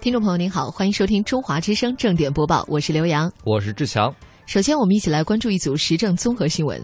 [0.00, 4.10] 听众朋友您好，欢迎收听中华之声正点播报，我是刘洋，我是志强。
[4.46, 6.82] 首先，我们一起来关注一组时政综合新闻。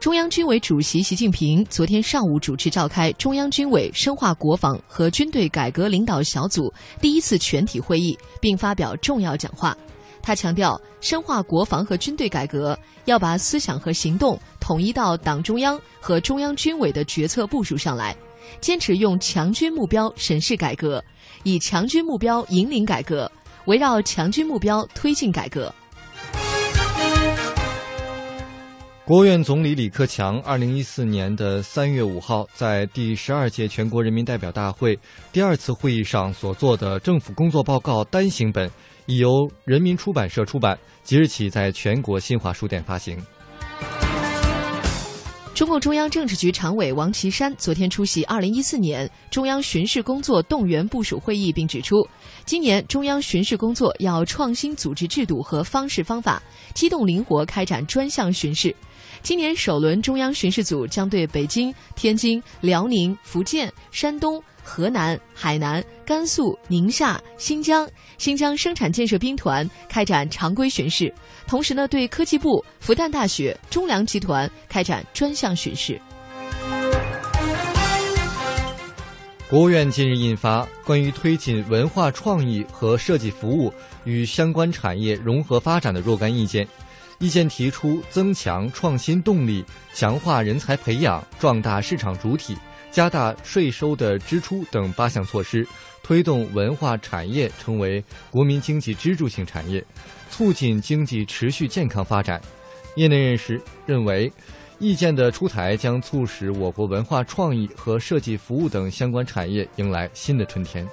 [0.00, 9.76] 中央军委主席习近平昨天上午主持召开中央军委深化国防和军队改革领导小组第一次全体会议，并发表重要讲话。
[10.20, 18.16] 他强调，深化国防和军队改革要把思想和行动统一到党中央和中央军委的决策部署上来，
[18.60, 21.02] 坚持用强军目标审视改革。
[21.42, 23.30] 以强军目标引领改革，
[23.64, 25.72] 围绕强军目标推进改革。
[29.06, 34.96] 国务院总理李克强二零一四年的三月五号在第十二届全国人民代表大会
[35.32, 38.70] 第二次会议上所做的政府工作报告单行本，
[39.06, 43.18] 已由人民出版社出版，即日起在全国新华书店发行。
[45.60, 51.96] 中共中央政治局常委王岐山昨天出席二零一四年中央巡视工作动员部署会议，并指出，
[52.46, 58.74] 今年中央巡视工作要创新组织制度和方式方法，机动灵活开展专项巡视。
[59.22, 64.42] 今年首轮中央巡视组将对北京、天津、辽宁、福建、山东。
[64.62, 71.14] 河南、海南、甘肃、宁夏、新疆、新疆生产建设兵团开展常规巡视，
[71.46, 76.00] 同时呢，对科技部、复旦大学、中粮集团开展专项巡视。
[79.48, 86.66] 国务院近日印发《关于推进文化创意和设计服务与相关产业融合发展的若干意见》，
[87.20, 89.64] 意见提出增强创新动力，
[89.94, 92.56] 强化人才培养，壮大市场主体。
[92.92, 95.64] 加大税收的支出等八项措施，
[96.02, 99.84] 推动文化产业成为国民经济支柱性产业，
[100.30, 102.40] 促进经济持续健康发展。
[102.96, 104.32] 业内人士认为，
[104.78, 110.86] 意见的出台将促使我国文化创意和设计服务等相关产业迎来新的春天。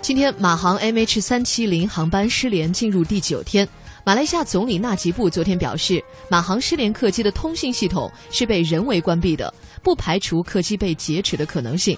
[0.00, 3.68] 今天，马航 MH 三七零航班失联进入第九天。
[4.04, 11.96] 马来西亚总理纳吉布昨天表示，马航失联客机的通信系统是被人为关闭的，不排除客机被劫持的可能性。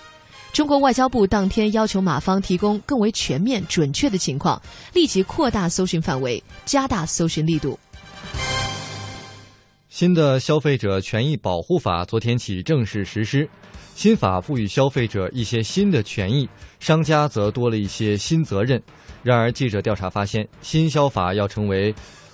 [0.54, 7.76] 中国外交部当天要求马方提供更为全面、准确的情况，立即扩大搜寻范围，加大搜寻力度。
[9.88, 13.48] 新的消费者权益保护法昨天起正式实施，
[13.96, 16.48] 新法赋予消费者一些新的权益，
[16.78, 18.80] 商家则多了一些新责任。
[19.24, 21.92] 然而，记者调查发现，新消法要成为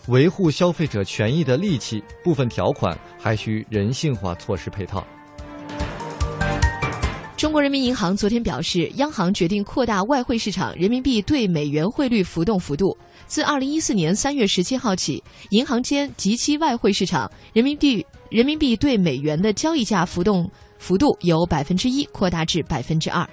[0.08, 5.02] 维护消费者权益的利器，部分条款还需人性化措施配套。
[7.40, 23.26] 中国人民银行昨天表示，央行决定扩大外汇市场人民币对美元汇率浮动幅度，自二零一四年三月十七号起，银行间即期外汇市场人民币人民币对美元的交易价浮动幅度由百分之一扩大至百分之二。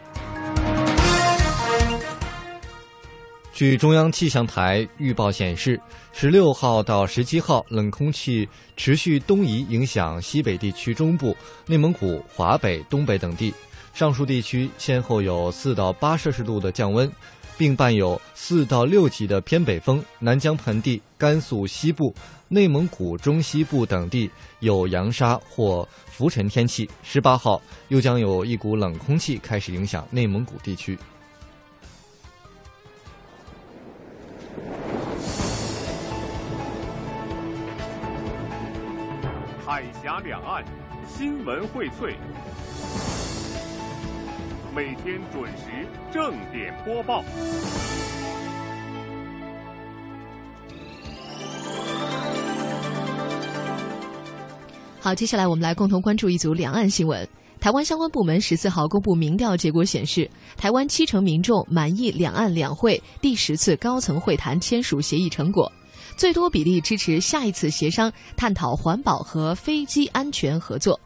[3.51, 5.77] 据中央气象台预报显示，
[6.13, 8.47] 十六号到十七号冷空气
[8.77, 11.35] 持续东移，影响西北地区中部、
[11.65, 13.53] 内蒙古、华北、东北等地。
[13.97, 17.11] 上述地区先后有四到八摄氏度的降温，
[17.57, 20.05] 并伴有四到六级的偏北风。
[20.19, 22.13] 南疆盆地、甘肃西部、
[22.47, 26.87] 内蒙古中西部等地有扬沙或浮尘天气。
[27.01, 30.95] 十八号又将有一股冷空气开始影响内蒙古地区。
[39.65, 40.63] 海峡两岸
[41.07, 42.13] 新闻荟萃，
[44.77, 47.23] 每天准时正点播报。
[54.99, 57.27] 好，接下来我们来共同关注一组两岸新闻。
[57.59, 65.71] 台湾相关部门十四号公布民调结果显示，台湾七成民众满意两岸两会第十次高层会谈签署协议成果。
[66.15, 70.99] 最多比例支持下一次协商探讨环保和飞机安全合作，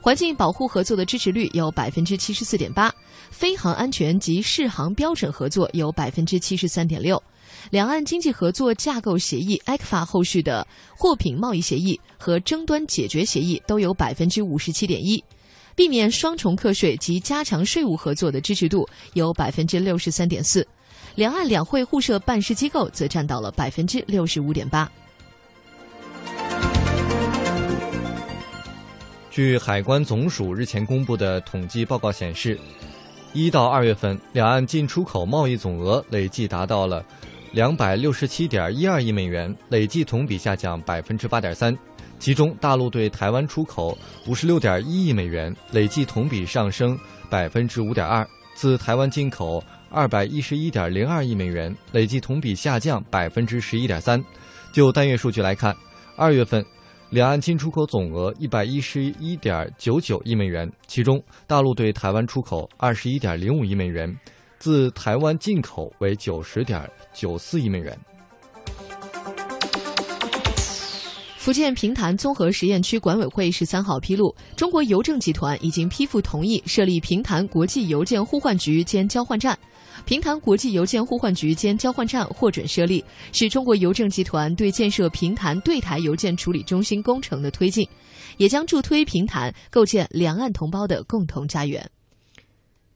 [0.00, 2.94] 环境保护合作的支持率有百分之七十四点八，
[3.30, 7.22] 飞航安全及适航标准合作有百分之七十三点六，
[7.70, 10.66] 两岸经济合作架构协议 （ECFA） 后续的
[10.96, 15.22] 货品贸易协议和争端解决协议都有百分之五十七点一，
[15.74, 20.66] 避免双重课税及加强税务合作的支持度有百分之六十三点四。
[21.14, 24.90] 两岸两会互设办事机构则占到了百分之六十五点八。
[29.30, 32.58] 据海关总署日前公布的统计报告显示，
[33.32, 37.04] 一到二月份，两岸进出口贸易总额累计达到了
[37.52, 41.76] 两百六十七点一二亿美元，累计同比下降百分之八点三。
[42.18, 43.96] 其中，大陆对台湾出口
[44.26, 46.98] 五十六点一亿美元，累计同比上升
[47.30, 48.26] 百分之五点二。
[48.54, 54.22] 自台湾进口二百一十一点零二亿美元，累计同比下降百分之十一点三。
[54.72, 55.76] 就单月数据来看，
[56.16, 56.64] 二月份
[57.10, 64.14] 两岸进出口总额一百一十一点九九亿美元，其中大陆对台湾出口二十一点零五亿美元，
[64.58, 67.98] 自台湾进口为九十点九四亿美元。
[71.38, 79.58] 福建平潭综合实验区管委会十三号披露，中国邮政集团已经批复同意设立平潭国际邮件互换局兼交换站。
[80.08, 87.86] 平潭国际邮件互换局兼交换站获准设立，是中国邮政集团对建设平潭对台邮件处理中心工程的推进，
[88.38, 91.86] 也将助推平潭构建两岸同胞的共同家园。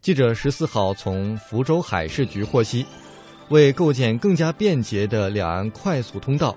[0.00, 2.86] 记者十四号从福州海事局获悉，
[3.50, 6.56] 为构建更加便捷的两岸快速通道。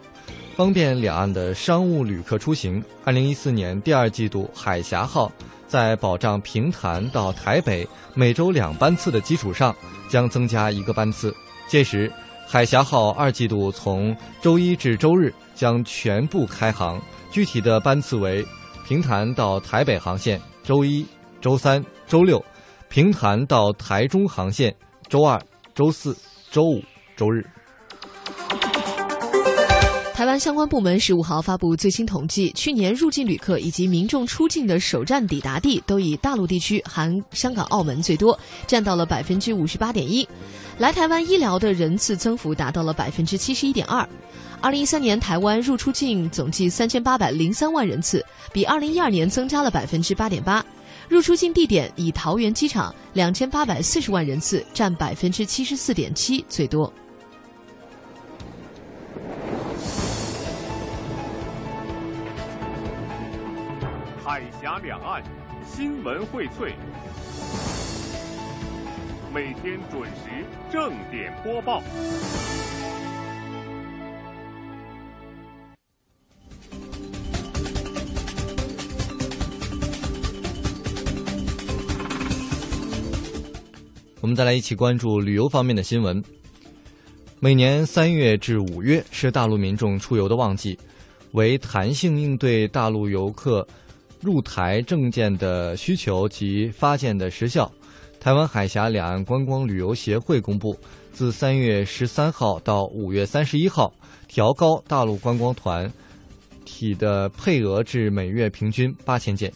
[0.56, 2.82] 方便两岸的商务旅客出行。
[3.04, 5.30] 二零一四年第二季度，海峡号
[5.68, 9.76] 在保障平潭到台北每周两班次的基础上，
[10.10, 11.36] 将增加一个班次。
[11.68, 12.12] 届时，
[12.48, 17.02] 海峡号二季度从周一至周日将全部开航，
[17.32, 18.46] 具体的班次为：
[18.88, 21.06] 平潭到台北航线周一、
[21.42, 22.40] 周三、周六；
[22.88, 24.74] 平潭到台中航线
[25.10, 25.42] 周二、
[25.74, 26.16] 周四、
[26.52, 26.84] 周五、
[27.18, 27.44] 周日。
[30.16, 40.26] 台湾相关部门十五号发布最新统计，去年入境旅客以及民众出境的首站抵达地都以大陆地区（含香港、澳门）最多，占到了百分之五十八点一。
[40.78, 44.08] 来台湾医疗的人次增幅达到了百分之七十一点二。
[44.62, 50.66] 二零一三年台湾入出境总计三千八百零三万人次，比二零一二年增加了百分之八点八。
[51.10, 56.92] 入出境地点以桃园机场两千八百四十万人次，占百分之七十四点七最多。
[64.36, 65.24] 海峡两岸
[65.66, 66.74] 新闻荟萃，
[69.34, 71.82] 每天准时正点播报。
[84.20, 86.22] 我们再来一起关注旅游方面的新闻。
[87.40, 90.78] 每年三月至五月是大陆民众出游的旺季，
[91.32, 93.66] 为弹性应对大陆游客。
[94.26, 97.72] 入台证件的需求及发件的时效，
[98.20, 100.76] 台湾海峡两岸观光旅游协会公布，
[101.14, 103.94] 自三月十三号到五月三十一号，
[104.28, 105.90] 调高大陆观光团
[106.66, 109.54] 体的配额至每月平均八千件。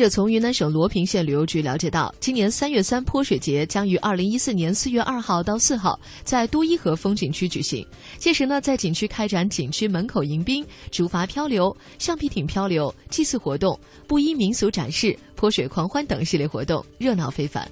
[0.00, 7.86] 记者从云南省罗平县旅游局了解到，今年三月三泼水节将于二零一四年四月二号到四号在都伊河风景区举行。
[8.16, 17.70] 届时呢，在景区开展景区门口迎宾、竹筏漂流、橡皮艇漂流、祭祀活动、布依民俗展示、泼水狂欢等系列活动，热闹非凡。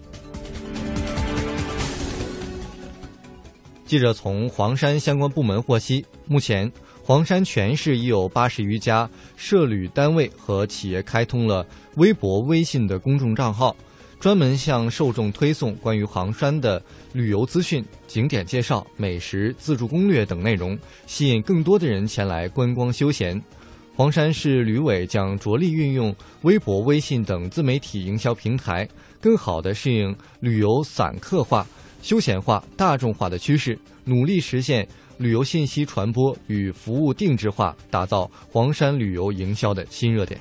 [3.87, 6.71] 记者从黄山相关部门获悉，目前。
[7.09, 11.67] 黄山全市已有八十余家涉旅单位和企业开通了
[11.97, 13.75] 微博、微信的公众账号，
[14.21, 16.83] 专门向受众推送关于黄山的
[17.15, 23.43] 旅游资讯、景点介绍、美食、自助攻略等内容，吸引更多的人前来观光休闲。
[23.97, 28.87] 黄山市旅委将着力运用微博、微信等自媒体营销平台，
[29.19, 31.67] 更好地适应旅游散客化、
[32.03, 34.87] 休闲化、大众化的趋势，努力实现。
[35.19, 40.41] 旅游信息传播与服务定制化，打造黄山旅游营销的新热点。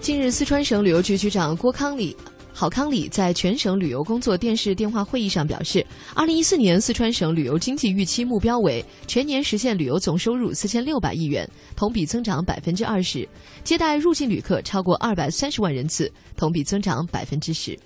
[0.00, 2.16] 近日，四川省旅游局局长郭康礼、
[2.52, 13.28] 郝康礼在全省旅游工作电视电话会议上表示，二零一四年四川省旅游经济预期目标为全年实现旅游总收入四千六百亿元，同比增长百分之二十，
[13.62, 17.78] 接待入境旅客超过二百三十万人次，同比增长百分之十。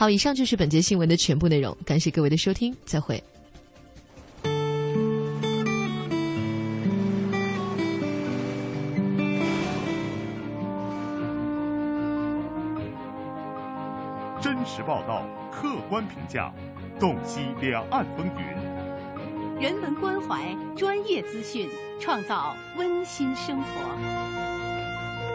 [0.00, 3.22] 好，以上就是本节新闻的全部内容，感谢各位的收听，再会。
[14.40, 16.50] 真实报道，客观评价，
[16.98, 21.68] 洞悉两岸风云，人文关怀，专业资讯，
[22.00, 23.66] 创造温馨生活。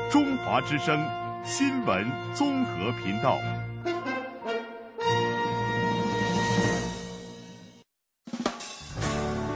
[0.09, 1.07] 中华之声
[1.43, 2.03] 新闻
[2.33, 3.37] 综合频道。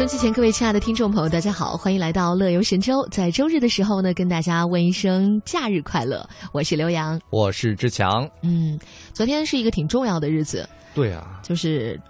[0.00, 3.06] 收机前，各位亲爱的听众朋友，大家好，欢迎来到乐游神州。
[3.10, 6.26] 在周日的时候呢，跟大家问一声假日快乐。
[6.54, 8.26] 我是刘洋，我是志强。
[8.40, 8.78] 嗯，
[9.12, 12.00] 昨天是一个挺重要的日子，对啊，就是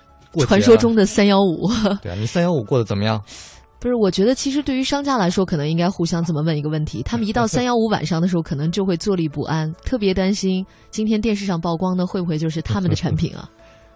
[0.47, 1.67] 传说中的三幺五。
[2.01, 3.21] 对啊，你三幺五过得怎么样？
[3.81, 13.51] 不是，我觉得其实对于商家来说，可能应该互相这么问一个问题：他们一到三幺五晚上的时候，可能就会坐立不安，特别担心今天电视上曝光的会不会就是他们的产品啊？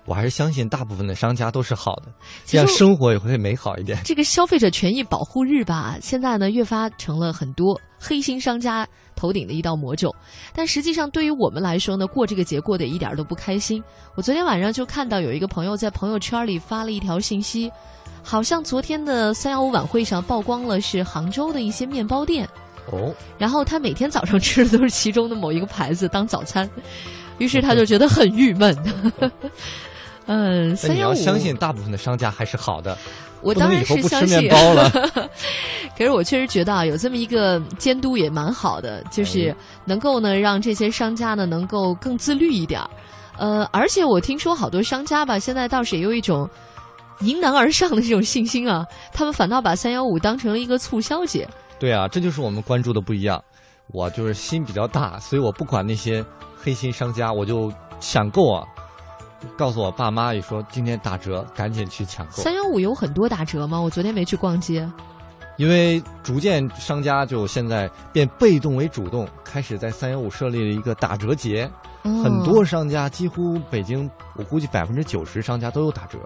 [0.06, 2.12] 我还是相信大部分的商家都是好的，
[2.44, 3.98] 这样生活也会美好一点。
[4.04, 10.14] 这个消费者权益保护日吧，现在呢越发成了很多黑心商家头顶的一道魔咒。
[10.54, 13.82] 但实际上，对于我们来说呢，过这个节过得一点儿都不开心。
[14.14, 17.72] 我昨天晚上就看到有一个朋友在朋友圈里发了一条信息，
[18.22, 22.46] 好像昨天的三幺五晚会上曝光了是杭州的一些面包店，
[22.92, 26.68] 哦，然后他每天早上吃的都是其中的某一个牌子当早餐，
[27.38, 28.76] 于是他就觉得很郁闷。
[30.26, 32.96] 嗯，那三幺五，你要相信大部分的商家还是好的，
[33.42, 34.48] 我当然是相信。
[34.48, 34.90] 包了。
[35.96, 42.90] 可是我确实觉得啊，有这么一个监督也蛮好的，就是哎能够呢让这些商家呢能够更自律一点儿。
[43.36, 46.48] 呃，而且我听说好多商家吧，现在倒是也有一种
[47.20, 51.48] 迎难而上的这种信心啊，他们反倒把三幺五当成了一个促销节。
[51.78, 53.42] 对啊，这就是我们关注的不一样。
[53.88, 56.24] 我就是心比较大，所以我不管那些
[56.56, 58.64] 黑心商家，我就抢购啊。
[59.56, 62.42] 告诉我爸妈一说今天打折，赶紧去抢购。
[62.42, 63.78] 三幺五有很多打折吗？
[63.78, 64.88] 我昨天没去逛街。
[65.56, 71.70] 因为逐渐商家就现在变被动为主动，开始在三幺五设立了一个打折节，
[72.02, 76.18] 哦很多商家几乎北京，我估计百分之九十商家都有打折，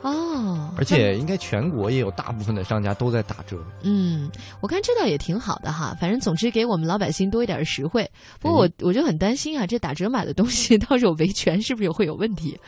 [0.00, 3.56] 哦，而且应该全国也有大部分的商家都在打折。
[3.82, 8.08] 嗯，我看这倒也挺好的哈，反正总之给我们老百姓多一点实惠。
[8.38, 12.58] 不过我我就很担心啊，这打折买的东西 到时候维权是不是也会有问题？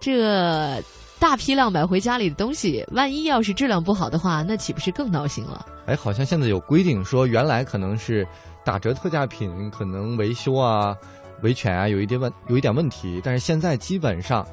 [0.00, 0.82] 这
[1.20, 5.64] 大批量买回家里的东西，万一要是质量不好的话，那岂不是更闹心了？
[5.86, 8.26] 哎，好像现在有规定说，原来可能是
[8.64, 10.96] 打折特价品，可能维修啊、
[11.42, 14.44] 维权啊有一点问有一点问题，但是现在基本上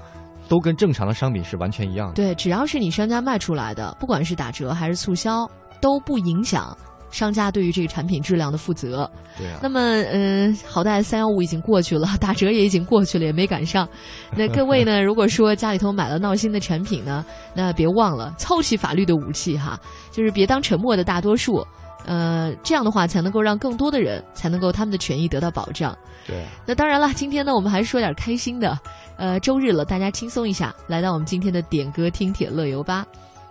[0.49, 2.15] 都跟正常的商品是完全一样的。
[2.15, 6.75] 对，只要是你商家卖出来的，不管是打折还是促销，都不影响
[7.11, 9.09] 商家对于这个产品质量的负责。
[9.37, 9.79] 对啊，那么，
[10.11, 13.87] 嗯、好在三幺五已经过去了，打折也已经过去了，也没赶上。
[14.35, 19.79] 那各位呢，如果说家里头买了闹心的产品呢，那别忘了操起法律的武器哈，
[20.11, 21.65] 就是别当沉默的大多数。
[22.09, 25.95] 呃，这样的话才能够让更多的人才能够他们的权益得到保障。
[26.25, 28.75] 对啊，那当然了，今天呢，我们还是说点开心的。
[29.15, 33.05] 呃，周日了，大家轻松一下，来到我们今天的点歌听帖乐游吧。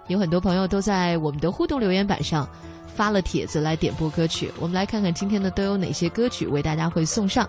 [0.09, 2.49] 有很多朋友都在我们的互动留言板上
[2.93, 7.49] 发了帖子来点播歌曲，我们来看看今天呢都有哪些歌曲为大家会送上。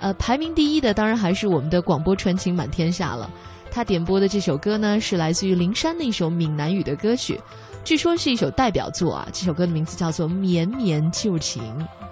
[0.00, 3.30] 呃，排名第一的当然还是我们的广播传情满天下了。
[3.70, 7.40] 他点播的这首歌呢，是来自于灵山的一首闽南语的歌曲，
[7.84, 9.28] 据说是一首代表作啊。
[9.32, 11.62] 这首歌的名字叫做《绵绵旧情》。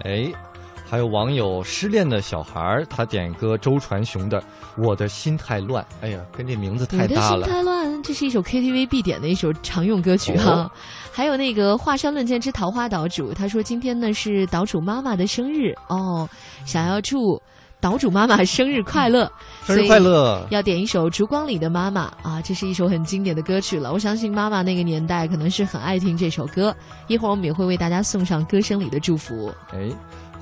[0.05, 0.31] 哎，
[0.89, 4.39] 还有网友失恋的小孩儿，他点歌周传雄的
[4.77, 7.41] 《我的心太乱》，哎呀，跟这名字太我的心。
[7.41, 10.51] 太乱，这是一首 KTV 必点的一首常用歌曲哈。
[10.51, 10.71] 哦
[11.11, 16.29] 还有那个华山论剑之桃花岛主，他说今天呢是岛主妈妈的生日哦，
[16.65, 17.41] 想要祝
[17.81, 19.31] 岛主妈妈生日快乐，
[19.63, 20.45] 生日快乐！
[20.49, 23.93] 要点一首《烛光里的妈妈》啊，这是一首很经典的歌曲了。
[23.93, 26.75] 我相信妈妈那个年代可能是很爱听这首歌。
[27.07, 29.49] 一会儿我们也会为大家送上歌声里的祝福。
[29.71, 29.89] 哎，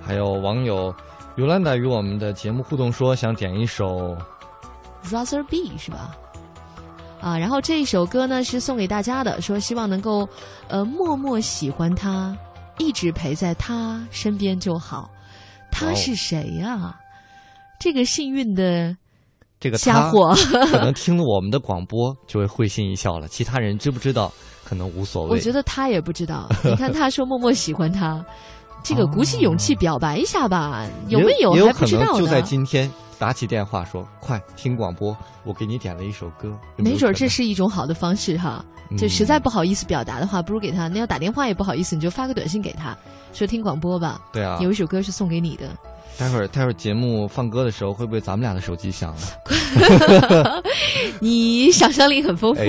[0.03, 0.93] 还有网友
[1.35, 4.17] 尤兰达与我们的节目互动说，想点一首
[5.05, 6.17] Rather Be 是吧？
[7.21, 10.27] 啊，然后这一首歌呢是送给大家的，说希望能够
[10.67, 12.35] 呃默默喜欢他，
[12.79, 15.07] 一直陪在他身边就好。
[15.71, 16.99] 他是谁呀、
[17.79, 18.95] 这个幸运的
[19.59, 20.33] 这个家伙，
[20.71, 24.31] 可能听了我们的广播就会会心一笑了，其他人知不知道
[24.63, 25.29] 可能无所谓。
[25.31, 26.47] 我觉得他也不知道。
[26.63, 28.23] 你看他说默默喜欢他，
[28.83, 32.41] 这个鼓起勇气表白一下吧，有没有也有还不知道可能就在。
[32.41, 36.47] 今天打起电话说：“快听广播，我给你点了一首歌。
[36.47, 38.63] 有有没准这是一种好的方式哈。
[38.97, 40.87] 就嗯实在不好意思表达的话，不如给他。
[40.87, 42.95] 那要打电话也不好意思，你就发个短信给他，
[43.33, 44.21] 说听广播吧。
[44.31, 44.59] 对啊。
[44.61, 45.69] 有一首歌是送给你的。
[46.17, 50.63] 待会儿待会儿节目放歌的时候，会不会咱们俩的手机响了？
[51.21, 52.61] 你想象力很丰富。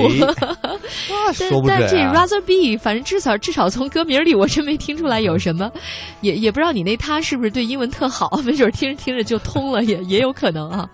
[1.38, 2.12] 但说不准、但这啊。
[2.14, 5.70] rather be，反正至少至少从歌名里我真没听出来有什么，
[6.22, 10.88] 也也不知道你那他是不是对英文特好，没准听着听着就通了，也也有可能啊。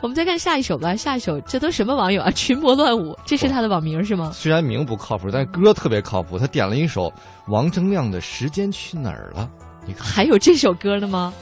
[0.00, 2.30] 我们再看下一首吧，下一首这都什么网友啊？
[2.30, 4.30] 群魔乱舞，这是他的网名是吗？
[4.32, 6.38] 虽然名不靠谱，但歌特别靠谱。
[6.38, 7.12] 他点了一首
[7.48, 9.48] 王铮亮的《时间去哪儿了》，
[9.86, 11.32] 你看，还有这首歌的吗？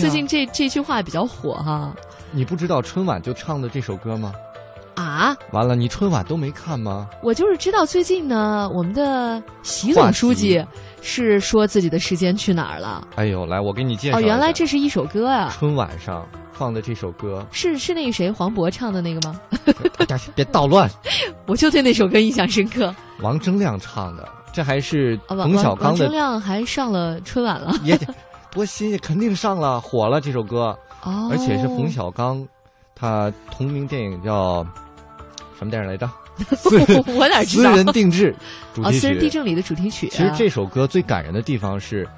[0.00, 1.92] 最近这这句话比较火哈
[2.30, 4.32] 你不知道春晚就唱的这首歌吗？
[4.94, 5.34] 啊！
[5.52, 7.08] 完了，你春晚都没看吗？
[7.22, 10.62] 我就是知道最近呢，我们的习总书记
[11.00, 13.06] 是说自己的时间去哪儿了。
[13.16, 19.40] 哎呦，来，我给你介绍哦，原来这是一首歌啊，春晚上放的这首歌，是是那个谁黄渤唱的那个吗？
[20.34, 20.90] 别捣乱。
[21.46, 22.94] 我就对那首歌印象深刻。
[23.20, 27.98] 王铮亮唱的，这还是冯小王王铮亮还上了春晚了也
[28.52, 32.46] 多新鲜，肯定上了，火了这首歌，哦，而且是冯小刚，
[32.94, 34.62] 他同名电影叫
[35.58, 36.08] 什么电影来着？
[36.56, 37.70] 私人我哪知道？
[37.72, 38.34] 私人定制
[38.74, 39.00] 主哦，题曲。
[39.00, 40.08] 私人地震里的主题曲。
[40.08, 42.08] 其实这首歌最感人的地方是，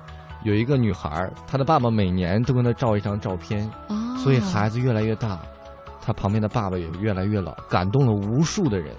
[0.45, 5.39] 有一个女孩儿，她的爸爸每年都跟她照一张照片，哦，所以孩子越来越大，
[6.01, 8.95] 她旁边的爸爸也越来越老，感动了无数的人。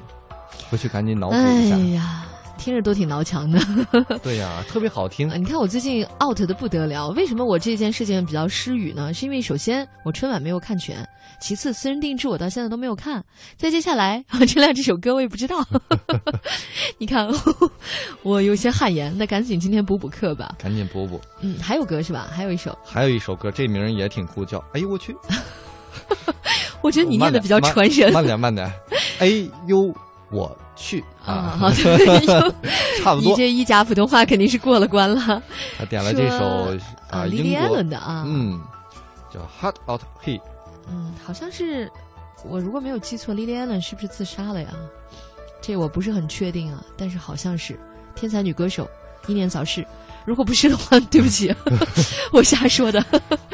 [0.69, 2.25] 回去赶紧脑补一下哎，呀，
[2.57, 3.59] 听着都挺挠墙的。
[4.23, 5.37] 对呀、特别好听呃。
[5.37, 9.13] 你看我最近 out 的不得了，为什么我这件事情比较失语呢？
[9.13, 11.07] 是因为首先我春晚没有看全，
[11.39, 13.23] 其次私人定制我到现在都没有看，
[13.57, 15.63] 再接下来啊， 这亮这首歌我也不知道。
[16.97, 17.27] 你看
[18.23, 20.55] 我有些汗颜，那赶紧今天补补课吧。
[20.57, 21.19] 赶紧补补。
[21.41, 22.27] 嗯，还有歌是吧？
[22.31, 25.15] 还有一首，还有一首歌，这名也挺酷，叫“哎呦我去
[26.81, 27.09] 我觉得”。
[27.09, 28.71] 你念的比较传神慢点慢点。
[29.19, 29.27] 哎
[29.67, 29.77] 呦
[30.31, 31.33] 我去啊。
[31.33, 31.57] 啊！
[31.59, 31.75] 好的，
[33.03, 33.31] 差不多。
[33.31, 35.41] 你这一甲普通话肯定是过了关了。
[35.77, 36.77] 他点了这首说
[37.09, 38.61] 啊，啊，莉英莉安国伦的啊，嗯，
[39.33, 40.39] 叫《Hot Out He》。
[40.89, 41.91] 嗯，好像是
[42.43, 44.69] 我如果没有记错，莉莉安伦是不是自杀了呀？
[45.61, 47.79] 这我不是很确定啊，但是好像是
[48.13, 48.87] 天才女歌手，
[49.27, 49.85] 英年早逝。
[50.25, 51.53] 如果不是的话，对不起，
[52.33, 52.99] 我瞎说的。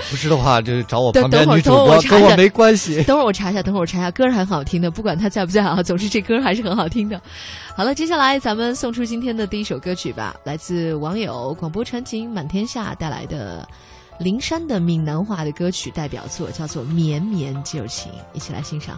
[0.09, 3.03] 不是的话，就找我等旁边女主播，跟我没关系。
[3.03, 7.21] 等会儿我查一下，等会儿我查一下，歌儿还很好听的，不管他在不在啊，总之这歌儿还是很好听的。
[7.75, 13.67] 好了，接下来咱们送出今天的第一首歌曲吧，来自网友广播传情满天下带来的
[14.19, 18.97] 灵山的闽南话的歌曲代表作，叫做《绵绵旧情》，一起来欣赏。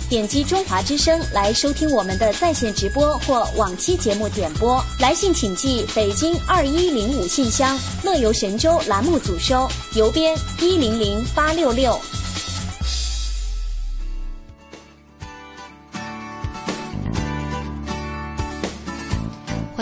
[0.11, 4.83] 点击中华之声来收听我们的在线直播或往期节目点播。
[4.99, 11.97] 来信请寄北京二一零五信箱，乐游神州栏目组收，邮编一零零八六六。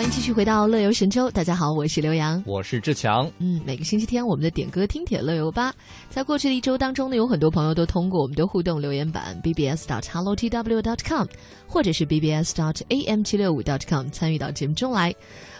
[0.00, 2.42] 欢迎继续回到乐游神州，大家好，我是刘洋。
[2.46, 3.30] 我是志强。
[3.36, 5.74] 嗯，每个星期天我们的点歌听铁乐游吧，
[6.08, 11.26] 在过去的一周当中呢，有很多朋友都通过我们的互动留言板 bbs dot hello tw dot com，
[11.66, 15.14] 或者是 bbs dot am 七六五 dot com 参与到节目中来。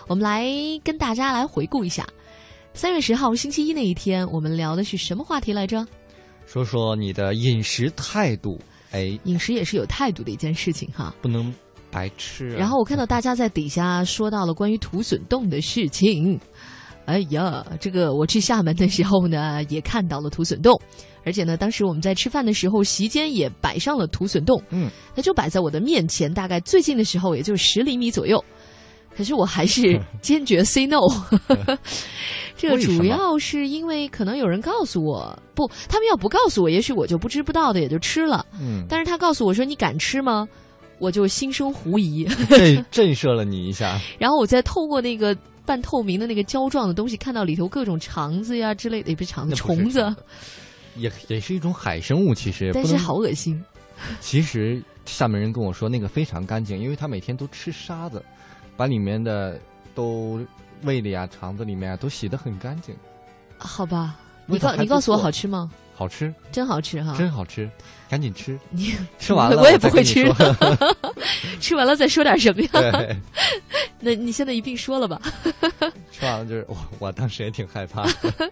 [0.07, 0.49] 我们来
[0.83, 2.09] 跟大家来回顾一下，
[2.73, 5.87] 三月十号星期一那一天，我们聊的是什么话题来着？
[6.47, 8.59] 说说你的饮食态度，
[8.93, 11.15] 哎，饮食也是有态度的一件事情哈。
[11.21, 11.53] 不能
[11.91, 12.57] 白痴、啊。
[12.59, 16.39] 然后我看到大家在底下说到了关于土笋冻的事情。
[17.07, 20.81] 哎呀，这个我去厦门的时候呢，也看到了土笋冻，
[21.25, 28.45] 而且呢，当时我们在吃饭的时候，席间也摆上了土笋冻，嗯，它就摆在我的面前，大概最近的时候也就十厘米左右。
[29.17, 31.01] 可是我还是 坚决 say no，
[32.57, 38.47] 这主要是因为可能有人告诉我不，他们要不告诉我，也许我就不知不道的也就吃了。
[38.61, 40.47] 嗯，但是他告诉我说你敢吃吗？
[41.01, 42.25] 我就心生狐疑。
[42.49, 43.99] 震震慑了你一下。
[44.19, 45.37] 然后我再透过那个
[45.67, 50.15] 半透明的那个胶状的东西，看到里头各种肠子呀之类的，也不是肠子，虫子，
[50.97, 53.61] 也也是一种海生物，其实但是好恶心。
[54.21, 58.23] 其实厦门人跟我说那个非常干净，因为他每天都吃沙子，
[58.77, 59.61] 把里面的
[59.95, 60.41] 都
[60.83, 62.95] 胃里啊、肠子里面啊都洗得很干净，
[63.59, 65.71] 好吧，你告你告诉我好吃吗？
[66.01, 67.15] 好吃，真好吃哈！
[67.19, 67.71] 真好吃，
[68.09, 68.59] 赶紧吃。
[68.71, 70.25] 你 吃完了我也不会吃
[71.61, 73.17] 吃完了再说点什么呀？
[74.01, 75.21] 那你现在一并说了吧，
[76.11, 78.51] 吃完了就是我，我当时也挺害怕的。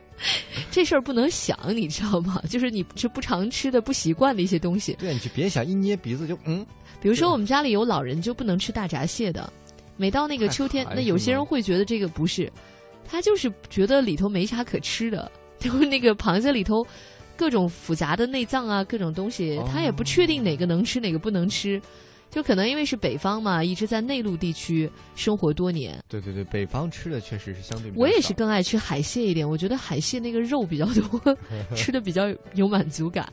[0.71, 2.39] 这事儿不能想，你知道吗？
[2.51, 4.93] 就是你是不常吃的、不习惯的一些东西。
[4.99, 6.67] 对，你就别想一捏鼻子就嗯，
[7.01, 9.51] 比如说，我们家里有老人就不能吃大闸蟹的，
[9.97, 12.53] 每到那个秋天，那有些人会觉得这个不是，
[13.09, 16.87] 他就是觉得里头没啥可吃的，就是那个螃蟹里头
[17.39, 21.81] 各种复杂的内脏啊，各种东西，他也不确定哪个能吃，哪个不能吃。
[22.31, 29.49] 就可能因为是北方嘛，一直在内陆地区生活多年，对对对，北方吃的确实是相对我也是更爱吃海蟹一点。
[29.49, 31.39] 我觉得海蟹那个肉比较多，
[31.75, 33.27] 吃的比较有满足感。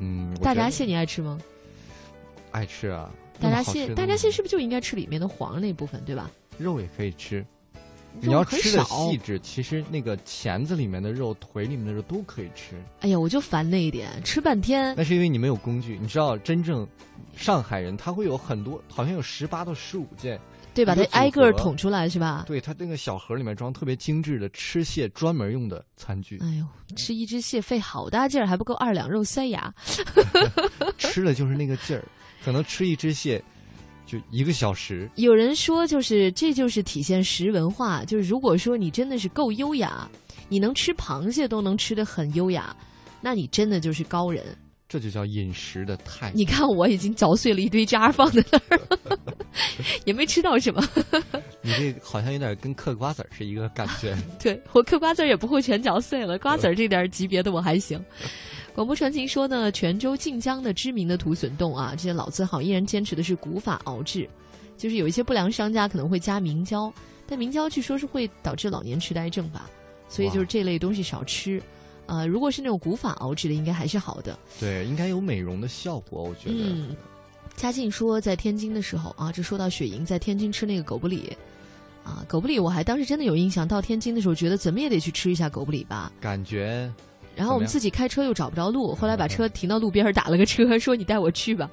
[0.00, 1.38] 嗯，大闸蟹你爱吃吗？
[2.50, 6.28] 爱吃啊，大闸蟹大闸蟹是不是就应该吃里面的黄那部分，对吧？
[6.58, 7.46] 肉也可以吃。
[8.20, 12.74] 你要吃的细致，其实那个钳子里面的肉、腿里面的肉都可以吃。
[13.00, 14.94] 哎呀，我就烦那一点，吃半天。
[14.96, 15.98] 那是因为你没有工具。
[16.00, 16.86] 你知道，真正
[17.36, 20.40] 上海人他会有很多，好像有十八到十五件，
[20.74, 22.44] 对，把它挨个儿捅出来是吧？
[22.46, 29.72] 对他那个小盒里面装特别精致的吃蟹专门用的餐具，哎呦，吃一只蟹费好大劲儿，还不够二两肉塞牙。
[30.98, 32.04] 吃的就是那个劲儿。
[32.44, 33.42] 可能吃一只蟹
[34.08, 40.08] 就一个小时，有人说，就是这就是体现食文化，就是如果说你真的是够优雅，
[40.48, 42.74] 你能吃螃蟹都能吃得很优雅，
[43.20, 44.42] 那你真的就是高人。
[44.88, 46.36] 这就叫饮食的态度。
[46.36, 48.98] 你看，我已经嚼碎了一堆渣放在那儿了，
[50.06, 50.82] 也没吃到什么。
[51.60, 54.16] 你这好像有点跟嗑瓜子儿是一个感觉。
[54.40, 58.02] 对我嗑瓜子儿也不会全嚼碎了，瓜子儿这点级别的我还行。
[58.74, 64.26] 广播传情说呢，泉州晋江的知名的土笋冻啊，这些老字号依然坚持的是古法熬制，
[64.78, 66.90] 就是有一些不良商家可能会加明胶，
[67.26, 69.68] 但明胶据说是会导致老年痴呆症吧，
[70.08, 71.60] 所以就是这类东西少吃。
[72.08, 74.36] 啊，如果是那种古法熬制的，应该还是好的。
[74.58, 76.56] 对，应该有美容的效果，我觉得。
[76.56, 76.96] 嗯，
[77.54, 81.36] 嘉靖说在天津的时候啊，这说到雪莹在天津吃那个狗不理，
[82.04, 86.10] 啊，狗不理我还当时真的有印象，到天津的时候觉得怎么也得去吃一下狗不理吧。
[86.18, 86.90] 感觉。
[87.38, 91.70] 然后我们自己开车又找不着路，后来把车停到路边打了个车， 说你带我去吧。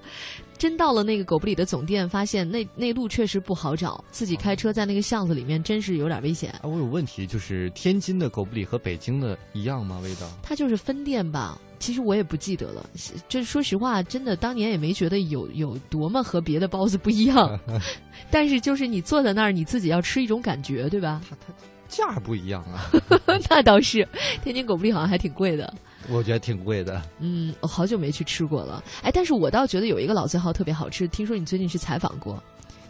[0.59, 6.51] 真到了那个狗不理的总店，发现那那路确实不好找，自己开车在那个巷子里面真是有点危险。
[6.61, 9.99] 啊，我有问题，就是天津的狗不理和北京的一样吗？
[10.03, 10.29] 味道？
[10.43, 12.85] 它就是分店吧，其实我也不记得了。
[13.27, 17.59] 就是说实话，真的当年也没觉得有有多么和别的包子不一样。
[18.31, 21.21] 但是就是你坐在那儿，你自己要吃一种感觉，对吧？
[21.27, 21.53] 它它。
[21.95, 22.91] 价不一样啊，
[23.49, 24.07] 那倒是，
[24.43, 25.73] 天津狗不理好像还挺贵的，
[26.09, 27.01] 我觉得挺贵的。
[27.19, 28.83] 嗯，我好久没去吃过了。
[29.01, 32.41] 哎，但是我倒觉得有一个老字号特别好吃，听说你最近去采访过，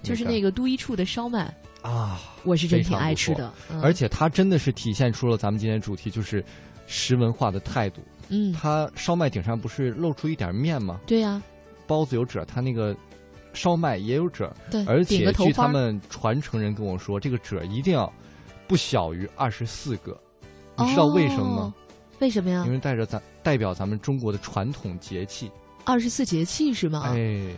[0.01, 3.51] 就是那个都一处的烧麦啊，我是真挺爱吃的。
[3.81, 6.43] 而且它真的是体现出了咱们今天主题就是
[6.87, 8.01] 食文化的态度。
[8.29, 10.99] 嗯，它烧麦顶上不是露出一点面吗？
[11.05, 11.41] 对呀，
[11.85, 12.95] 包子有褶，它那个
[13.53, 14.51] 烧麦也有褶。
[14.71, 18.11] 对，而且据他们传承人跟我说，这个褶一定要。
[18.67, 20.19] 不小于二十四个，
[20.77, 21.73] 你知道为什么吗？
[22.19, 22.63] 为什么呀？
[22.65, 25.51] 因为带着咱代表咱们中国的传统节气。
[25.83, 27.03] 二十四节气是吗？
[27.05, 27.11] 哎，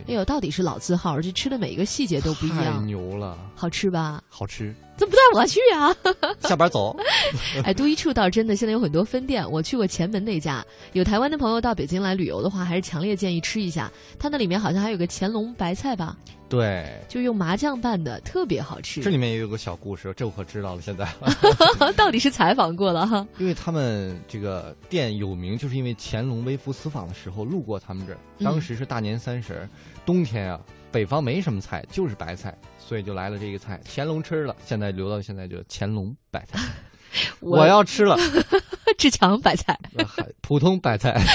[0.06, 2.78] 哎呦，到底是老字号，而且吃的每一个细节都不一样。
[2.78, 4.22] 太牛了，好吃吧？
[4.28, 4.74] 好吃。
[4.98, 5.96] 怎么不带我去啊？
[6.46, 6.94] 下班走。
[7.64, 10.64] 哎，都一处倒真的现在有很多分店，我去过前门那家。
[10.92, 13.90] 有台湾的朋友到北京来旅游的话，还是强烈建议吃一下。
[14.18, 16.16] 它那里面好像还有个乾隆白菜吧？
[16.48, 19.02] 对，就用麻酱拌的，特别好吃。
[19.02, 20.80] 这里面也有个小故事，这我可知道了。
[20.80, 21.06] 现在
[21.94, 23.26] 到底是采访过了哈？
[23.38, 29.68] 因为他们这个店有名，就是因为乾隆微服私访的时候路过他们这儿，当时是大年三十，
[30.06, 30.58] 冬天啊，
[30.90, 32.56] 北方没什么菜，就是白菜。
[32.78, 36.58] 所以就来了这个菜，乾隆吃了，现在留到现在就乾隆白菜，
[37.38, 38.16] 我要吃了，
[38.98, 39.78] 志强白菜，
[40.40, 41.20] 普通白菜。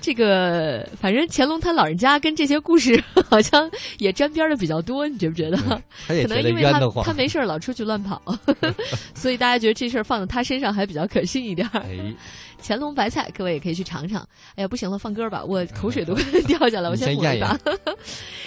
[0.00, 5.58] 这个反正乾隆他老人家跟这些故事好像也沾边的比较多，你觉不觉得？
[6.06, 8.22] 可能因为他他没事老出去乱跑，
[9.14, 11.68] 所以大家觉得这事儿放在他身上还比较可信一点。
[11.72, 12.14] 哎。
[12.60, 14.20] 乾隆白菜，各位也可以去尝尝。
[14.56, 17.56] 哎呀，不行了，放歌吧，我口水都快掉下来，我先抹一把。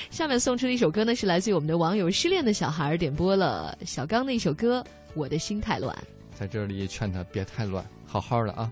[0.10, 4.84] 下面送出的一首歌呢，是来自于我们的网友失恋的小孩点播了小刚的一首歌
[5.14, 5.96] 《我的心太乱》。
[6.42, 8.72] 在这里劝他别太乱，好好的啊。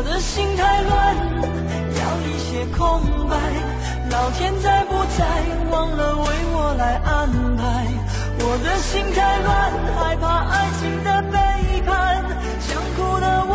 [0.00, 1.14] 我的心太乱，
[2.00, 3.36] 要一些空白。
[4.08, 5.26] 老天在不在，
[5.70, 7.84] 忘了为我来安排。
[8.38, 11.36] 我的心太乱，害怕爱情的背
[11.82, 12.24] 叛。
[12.60, 13.52] 想哭的我，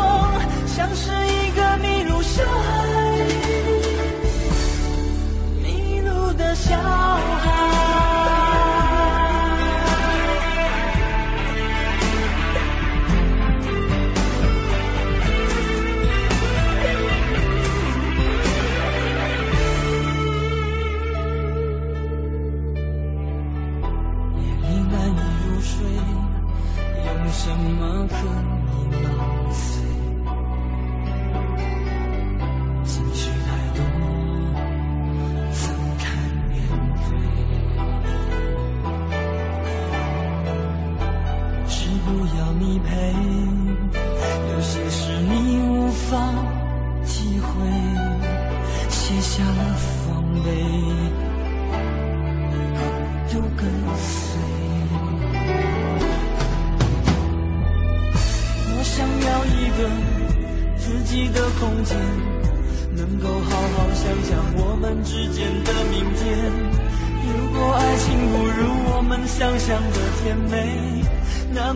[0.67, 2.77] 像是一个迷路小孩，
[5.63, 8.05] 迷路的小孩。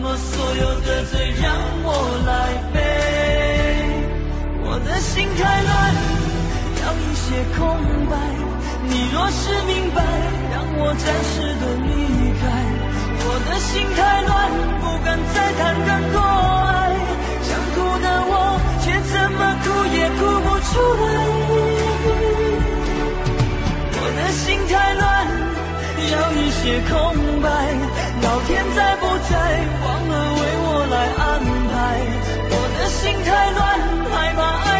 [0.02, 1.52] 么所有的罪让
[1.84, 1.88] 我
[2.26, 2.32] 来
[2.74, 2.80] 背。
[4.64, 5.70] 我的心太乱，
[6.82, 7.26] 要一些
[7.58, 7.60] 空
[8.08, 8.16] 白。
[8.88, 10.00] 你若是明白，
[10.52, 11.88] 让我暂时的离
[12.40, 12.44] 开。
[13.22, 14.32] 我的心太乱，
[14.80, 16.72] 不敢再谈更多爱。
[17.44, 18.34] 想哭的我，
[18.82, 20.72] 却怎么哭也哭不出
[21.04, 21.06] 来。
[24.00, 25.04] 我的心太乱。
[26.12, 26.92] 要一些空
[27.42, 27.48] 白，
[28.30, 29.34] 老天在不在？
[29.84, 31.74] 忘了为我来安排。
[32.52, 33.60] 我的心太乱，
[34.12, 34.40] 害怕
[34.70, 34.79] 爱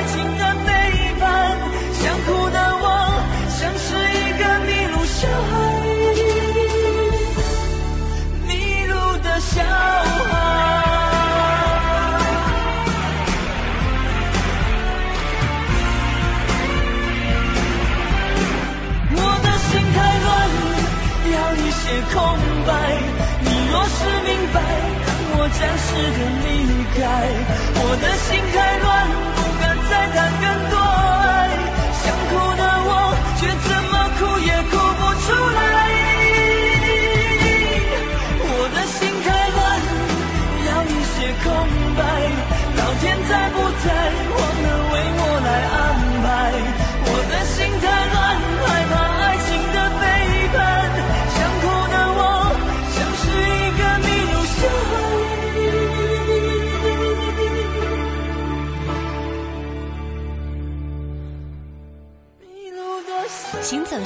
[25.58, 26.48] 暂时的离
[26.96, 27.00] 开。
[27.82, 28.88] 我的心太乱，
[29.36, 30.79] 不敢再谈更多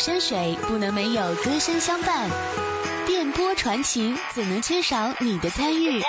[0.03, 2.29] 山水不能没有歌声相伴，
[3.07, 6.01] 电波传情怎能缺少你的参与？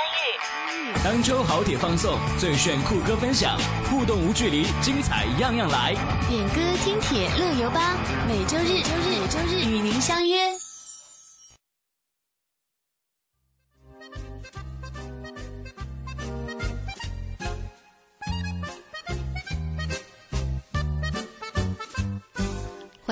[1.04, 3.56] 当周好铁放送，最炫酷歌分享，
[3.88, 5.94] 互动无距离，精彩样样来。
[6.28, 10.63] 点歌听铁乐游吧，每周日、周日、周日与您相约。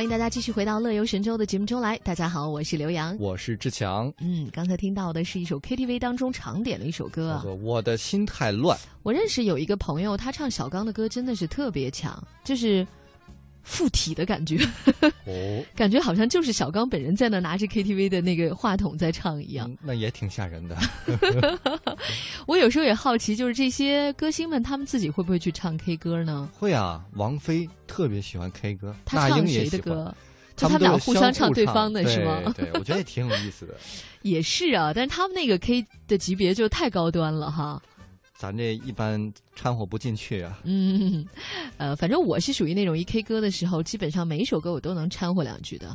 [0.03, 1.97] 欢迎大家继续回到《乐游神州》的节目中来。
[1.99, 4.13] 大家好，我是刘洋，我是志强。
[4.19, 8.77] 嗯，刚才听到的是一首 KTV 当中常点的一首歌，叫做《我的心太乱》。
[9.05, 12.85] 我认识有一个朋友，他唱小刚的歌真的是特别强，就是。
[13.63, 14.57] 附体的感觉，
[15.25, 20.77] 哦， 感觉好像就是小刚本人在那拿着 KTV 的那个话筒在唱一样，那也挺吓人的。
[22.47, 26.49] 我有时候也好奇，就是这些歌星们，他们自己会不会去唱 K 歌呢？
[26.59, 30.15] 会啊，王菲特别喜欢 K 歌，他唱谁的歌？
[30.55, 32.43] 就他们俩互相唱对方的是吗？
[32.57, 33.75] 对，我觉得也挺有意思的。
[34.23, 37.83] 也是啊，但是他们那个 K 的级别就太高端了哈。
[38.43, 40.59] 咱这一般掺和不进去啊。
[40.65, 41.25] 嗯，
[41.77, 45.87] 呃，反正我是属于那种一 K 歌的时候，基本上每一首歌我都能掺和两句的。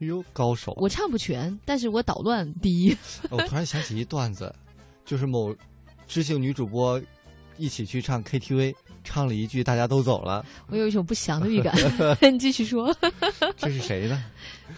[0.00, 0.74] 哎呦，高手！
[0.78, 2.96] 我唱不全，但是我捣乱第一。
[3.30, 4.52] 我突然想起一段子，
[5.04, 5.54] 就是某
[6.08, 7.00] 知性女主播
[7.56, 8.74] 一起去唱 KTV。
[9.04, 10.44] 唱了一句，大家都走了。
[10.68, 11.74] 我有一种不祥的预感。
[12.32, 12.94] 你继续说。
[13.56, 14.24] 这是谁呢？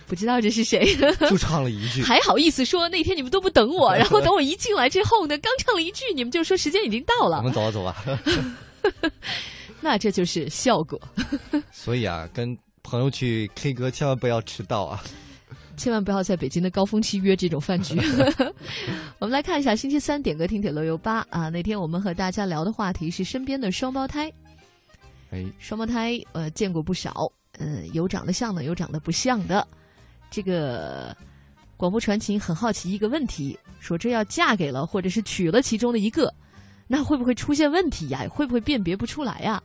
[0.06, 0.96] 不知道这是谁。
[1.28, 2.02] 就唱了一句。
[2.02, 7.38] 还好意思说那天你们都不等我，然后等我一进来之后呢，刚唱了一句，你们就说时间已经到了。
[7.38, 7.96] 我们走啊走啊。
[9.80, 11.00] 那这就是效果。
[11.70, 15.02] 所以啊，跟朋友去 K 歌，千万不要迟到啊。
[15.76, 17.98] 千万不要在北京的高峰期约这种饭局。
[19.18, 24.32] 我们来看一下星期三点歌听铁乐游吧啊，那天我们和大家聊的话题是身边的双胞胎。
[25.30, 29.66] 哎，双胞胎呃见过不少，嗯，有长得像的，有长得不像的。
[30.30, 31.16] 这个
[31.76, 36.32] 广播传情很好奇一个问题，说这要嫁给了或者是娶了其中的一个，
[36.86, 38.26] 那会不会出现问题呀？
[38.28, 39.62] 会不会辨别不出来呀？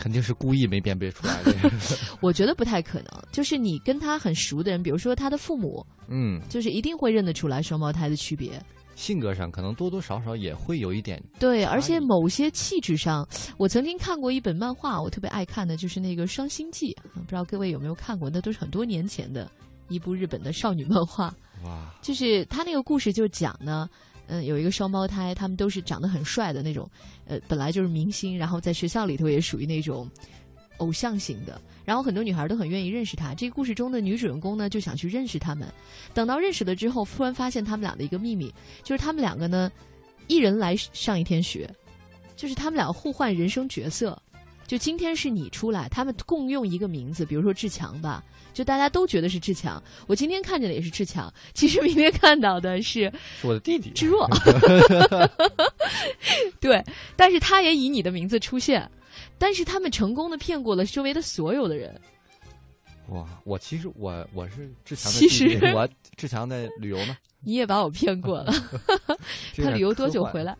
[0.00, 1.52] 肯定是故意没辨别出来的。
[2.22, 8.58] 我觉得不太可能，就是你跟他很熟的人，比如说他的父母，嗯，就是一定会认得出来双胞胎的区别。
[8.96, 11.22] 性格上可能多多少少也会有一点。
[11.38, 13.28] 对，而且某些气质上，
[13.58, 18.30] 我曾经看过一本漫画，我特别爱看的就是那个《双星记》，不知道各位有没有看过？
[18.30, 19.50] 那都是很多年前的
[19.88, 21.32] 一部日本的少女漫画。
[21.64, 21.94] 哇！
[22.00, 23.86] 就是他那个故事就讲呢。
[24.32, 26.88] 嗯，有一个双胞胎，他们都是长得很帅的那种，
[27.26, 30.08] 呃，本来就是明星，然后在学校里头也属于那种
[30.76, 33.34] 偶像型的，然后很多女孩都很愿意认识他。
[33.34, 35.66] 这个故事中的女主人公呢，就想去认识他们。
[36.14, 38.54] 等到认识了之后，突然发现他们俩的一个秘密，
[38.84, 39.70] 就是他们两个呢，
[40.28, 41.68] 一人来上一天学，
[42.36, 44.16] 就是他们俩互换人生角色。
[44.70, 48.22] 就今天是你出来，他们共用一个名字，比如说志强吧，
[48.54, 49.82] 就大家都觉得是志强。
[50.06, 54.30] 我今天看见的也是志强， 其实明天看到的是是我的弟弟志若。
[56.60, 56.80] 对，
[57.16, 58.88] 但是他也以你的名字出现，
[59.38, 62.00] 但是他们成功的骗过了周围的所有的人。
[63.08, 67.16] 哇，我其实我我是志强的其弟弟实我志强的旅游呢。
[67.42, 68.52] 你也把我骗过了，
[69.56, 70.56] 他旅游多久回来？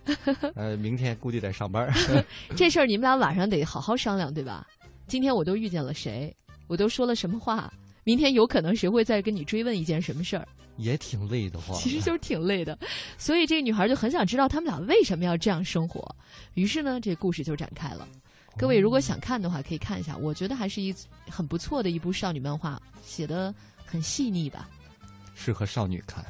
[0.55, 2.24] 呃，明天估计得上班儿。
[2.57, 4.66] 这事儿你们俩晚上得好好商量，对吧？
[5.07, 6.35] 今天我都遇见了谁，
[6.68, 7.72] 我都说了什么话，
[8.05, 11.76] 明天有可能谁会再跟你追问一件什么事儿，也挺累的慌。
[11.78, 12.78] 其实就是挺累的。
[13.18, 16.03] 所以这个女孩就很想知道他们俩为什么要这样生活，
[16.55, 18.09] 于是呢，这故事就展开了。
[18.57, 20.95] 各位如果想看的话，可以看一下，我觉得还是一
[21.28, 23.55] 很不错的一部少女漫画，写的
[23.85, 24.68] 很细腻吧。
[25.43, 26.22] 适合少女看。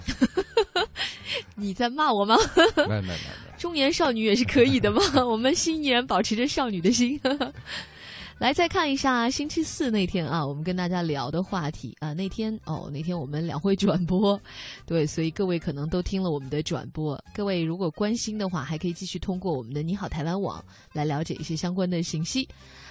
[1.56, 2.36] 你在骂我吗？
[2.76, 3.58] 没没没没。
[3.58, 5.02] 中年少女也是可以的嘛。
[5.26, 7.20] 我们依然保持着少女的心。
[8.38, 14.40] 来，再看一下星期四那天啊，我们跟大家聊的话题啊，那天哦，那天我们两会转播，
[14.86, 17.22] 对，所以各位可能都听了我们的转播。
[17.34, 22.48] 各位如果关心的话，还可以继续通过我们的你好台湾网来了解一些相关的信息。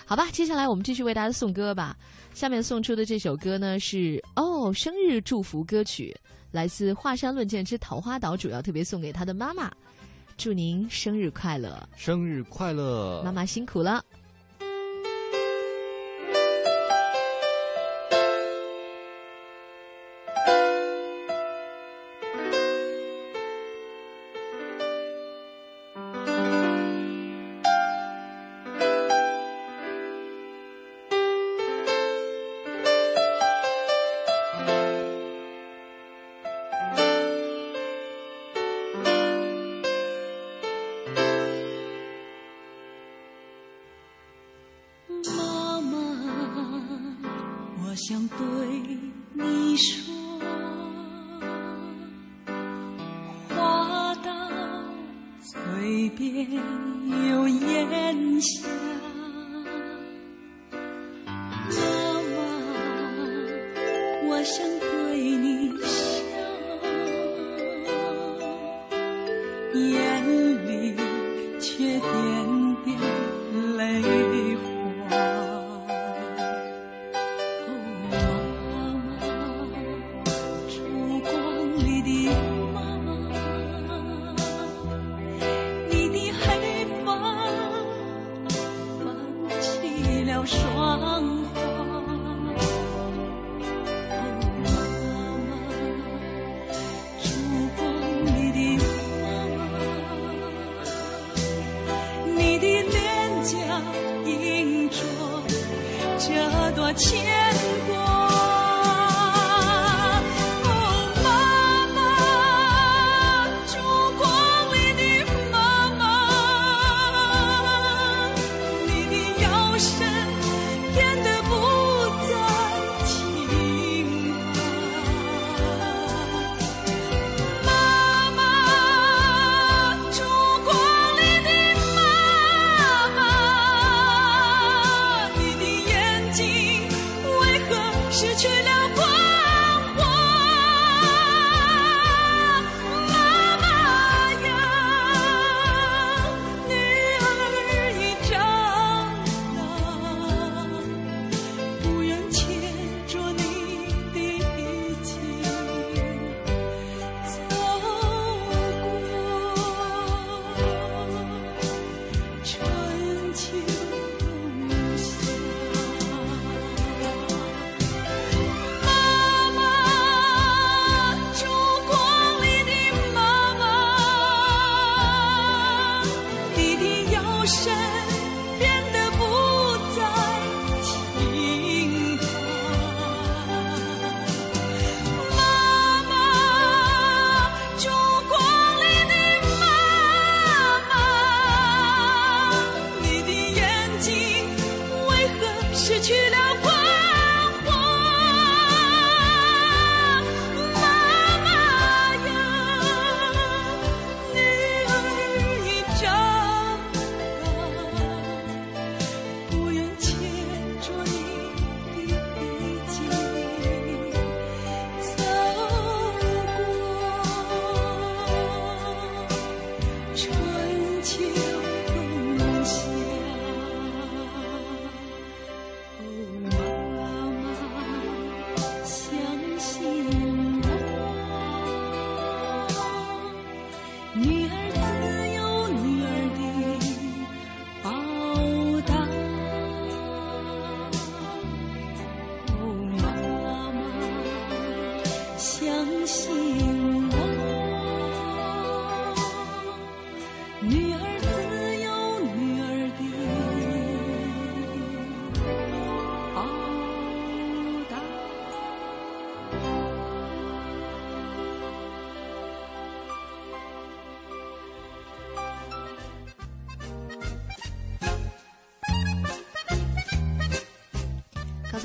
[0.10, 1.96] 好吧，接下来我们继续为大家送歌吧。
[2.34, 6.12] 下面送出的这首歌呢是哦生日祝福歌曲，
[6.50, 9.72] 来自华山论剑之桃花岛，主要特别送给他的妈妈，
[10.36, 14.04] 祝您生日快乐，生日快乐，妈妈辛苦了。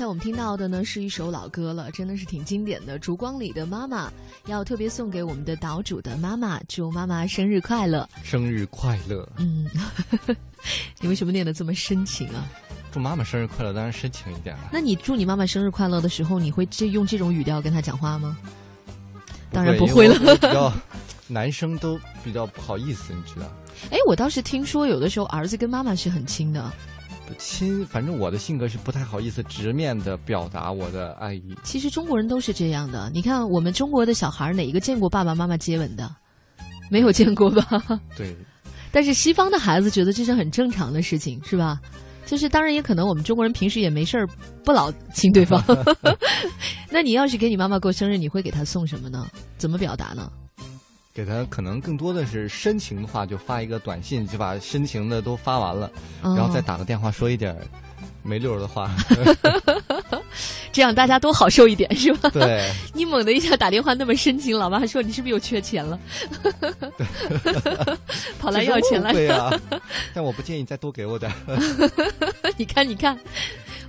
[0.05, 2.99] 才我们听到的呢是一首老歌了，真的是挺经典的。
[2.99, 4.11] 烛光里的妈妈
[4.45, 8.07] 要特别送给我们的岛主的妈妈，祝妈妈生日快乐！
[8.23, 9.27] 生日快乐！
[9.37, 9.67] 嗯，
[11.01, 12.45] 你为什么念的这么深情啊？
[12.91, 14.69] 祝妈妈生日快乐，当然深情一点了。
[14.71, 18.37] 那你祝你妈妈生日快乐的时候，你会这用这种语调跟她讲话吗？
[19.51, 20.35] 当然不会了。
[20.35, 20.71] 比较
[21.27, 23.47] 男生都比较不好意思，你知道？
[23.89, 26.71] 哎，我倒是听说有的时候儿子跟妈妈是很亲的。
[27.37, 31.55] 亲，反正我的性格是不太好意思直面的表达我的爱意。
[31.63, 36.09] 其实中国人都是这样的，你看我们中国的小孩哪一个见过爸爸妈妈接吻的？
[36.91, 37.67] 没有见过吧？
[38.15, 38.35] 对。
[38.91, 41.79] 但是西方的孩子觉得这是很正常的事情，是吧？
[42.25, 44.27] 就是当然也可能我们中国人平时也没事儿
[44.63, 45.61] 不老亲对方。
[46.89, 49.27] 那你要是给你妈妈过生日，你会给她送什么呢？
[49.57, 50.31] 怎么表达呢？
[51.15, 55.89] 给他可能更多的是深情的话，就发一个短信，就把深情的都发完了，
[56.21, 57.55] 然后再打个电话说一点
[58.21, 58.93] 没溜的话，
[60.73, 62.29] 这样大家都好受一点，是吧？
[62.31, 62.69] 对。
[62.93, 65.97] 你猛的一下打电话那么深情，老妈说你是不是又缺钱了？
[68.37, 69.13] 跑来要钱了？
[69.13, 69.49] 对呀。
[70.13, 71.31] 但我不建议再多给我点。
[72.57, 73.17] 你看，你看，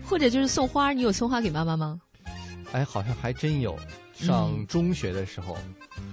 [0.05, 2.01] 或者就是送花，你有送花给妈妈吗？
[2.71, 3.77] 哎，好像还真有。
[4.15, 5.59] 上中学的时候。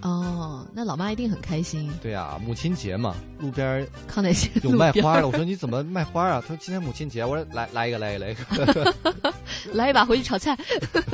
[0.03, 1.89] 哦，那老妈一定很开心。
[2.01, 5.27] 对啊，母亲节嘛，路边康乃馨有卖花的。
[5.27, 6.41] 我说你怎么卖花啊？
[6.41, 7.23] 他说今天母亲节。
[7.23, 8.35] 我说来来一个，来一个，来一
[8.73, 8.93] 个，
[9.73, 10.57] 来一把回去炒菜。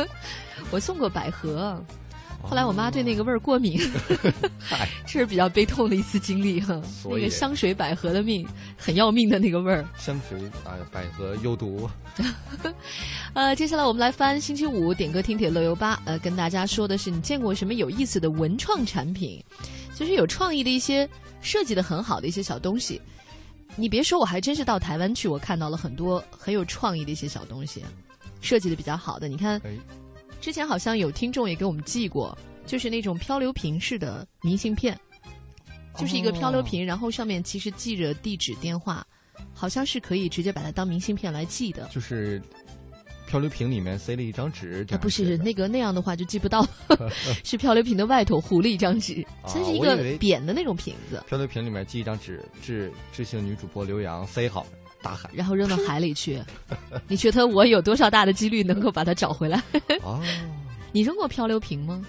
[0.72, 1.80] 我送过百合。
[2.42, 3.80] 后来我妈对那个味儿过敏，
[5.06, 6.82] 这是比较悲痛的一次经历哈。
[7.06, 9.88] 那个香水百合的命很要命的那个味儿。
[9.98, 11.90] 香水啊，百合有毒。
[13.34, 16.02] 呃，接下来我们来翻星期五点歌听铁乐游吧。
[16.06, 19.44] 呃，跟大家说的是，你见过什么有意思的文创产品？
[19.96, 21.08] 就是有创意的一些
[21.42, 23.00] 设计的很好的一些小东西。
[23.76, 27.84] 你别说，我还真是到台湾去，我看到了很多很有创意的一些小东西，
[28.42, 29.28] 设计的比较好的。
[29.28, 29.62] 你看。
[30.40, 34.98] 之前好像有听众也给我们寄过，就是那种漂流瓶式的明信片，
[35.98, 39.06] 就是一个漂流瓶，然后上面其实记着地址、电话，
[39.54, 41.88] 好像是可以直接把它当明信片来寄的。
[41.92, 42.42] 就是
[43.28, 46.66] 漂流瓶里面塞了一张纸，啊不是那个那样的话就寄不到，
[47.44, 51.22] 是漂流瓶的外头糊了一张纸， 它是一个扁的那种瓶子。
[51.28, 54.66] 漂流瓶里面寄一张纸，致致性女主播刘洋塞好。
[55.02, 56.42] 大海，然后扔到海里去。
[57.08, 59.62] 你觉得我有多少大的几率能够把它找回来？
[60.04, 60.22] 哦，
[60.92, 62.06] 你扔过漂流瓶吗？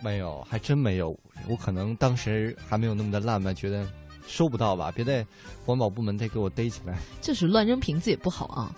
[0.00, 1.18] 没有，还真没有。
[1.48, 3.86] 我可能当时还没有那么的浪漫，觉得
[4.26, 5.26] 收不到吧，别在
[5.64, 6.98] 环保部门再给我逮起来。
[7.20, 8.74] 就是乱扔瓶子也不好啊。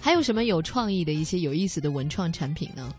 [0.00, 2.94] 还有什么有创意的一些有意思的文创产品呢？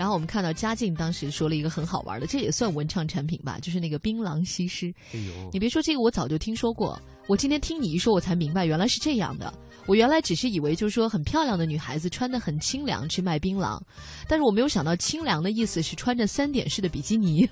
[0.00, 4.90] 然后我们看到嘉靖当时说了一个很好玩的，这也算文创产品吧，就是那个槟榔西施。
[5.12, 6.98] 哎呦，你别说这个，我早就听说过。
[7.26, 9.52] 我今天听你一说，我才明白原来是这样的。
[9.84, 13.78] 我原来只是以为就是说很漂亮的女孩子穿的很清凉去卖槟榔，
[14.26, 17.46] 但是我没有想到清凉的意思是穿着三点式的比基尼。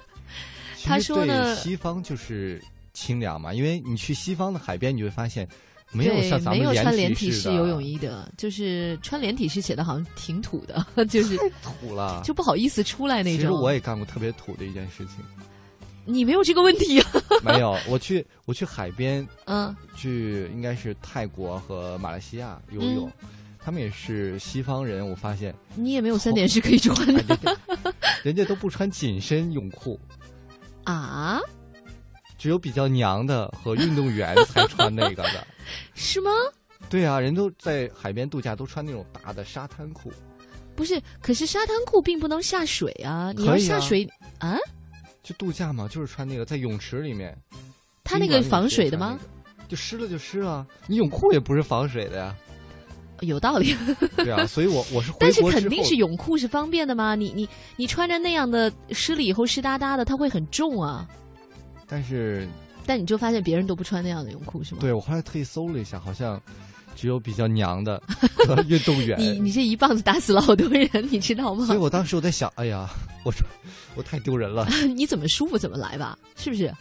[0.83, 5.47] 他说呢，西方就是清凉嘛，因为你去西方的海边，你会发现。
[5.91, 13.41] 没有像咱们没有穿连体式游泳衣的，就是穿连体式写的好像挺土的， 就是太土了，就不好意思出来那种。
[13.41, 15.17] 其实我也干过特别土的一件事情。
[16.05, 17.07] 你没有这个问题啊？
[17.45, 23.11] 没有，我去我去海边，嗯，去应该是泰国和马来西亚游泳，
[23.59, 27.57] 他们也是西方人，我发现你也没有三点式可以穿的，
[28.25, 30.01] 人家都不穿紧身泳裤
[30.85, 31.41] 啊。
[32.39, 35.47] 只有比较娘的和运动员才穿那个的，
[35.95, 36.31] 是吗？
[36.89, 40.13] 对啊，人都在海边度假，都穿那种大的沙滩裤。
[40.77, 43.33] 不是，可是沙滩裤并不能下水啊！
[43.37, 44.09] 你要下水
[44.39, 44.57] 啊？
[45.23, 47.37] 就度假嘛，就是穿那个在泳池里面。
[48.05, 49.19] 它那个防水的吗？
[49.69, 50.67] 就湿了就湿了！
[50.87, 52.35] 你泳裤也不是防水的呀。
[53.21, 53.77] 有道理。
[54.17, 55.13] 对啊，所以我我是。
[55.19, 57.17] 但是肯定是泳裤是方便的吗？
[57.17, 61.07] 你你你穿着那样的湿了以后湿哒哒的，它会很重啊。
[61.89, 62.49] 但是，
[62.89, 64.81] 但你就发现别人都不穿那样的泳裤是吗？
[64.81, 66.41] 对，我后来特意搜了一下，好像
[66.97, 68.03] 只有比较娘的
[68.67, 69.21] 运动员。
[69.21, 71.67] 你你这一棒子打死了好多人，你知道吗？
[71.67, 72.89] 所以我当时我在想，哎呀，
[73.27, 73.47] 我说
[73.95, 74.67] 我太丢人了。
[74.97, 76.73] 你怎么舒服怎么来吧，是不是？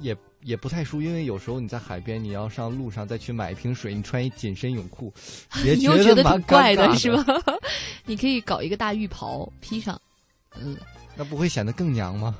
[0.00, 5.12] 也也不太舒，因为有时候你在海边，你要上路上再去买一瓶水，你穿一紧身泳裤，
[5.64, 7.24] 你又觉得挺怪的是吧？
[8.06, 10.00] 你可以搞一个大浴袍披上，
[10.56, 10.76] 嗯。
[11.16, 12.34] 那不会显得更娘吗？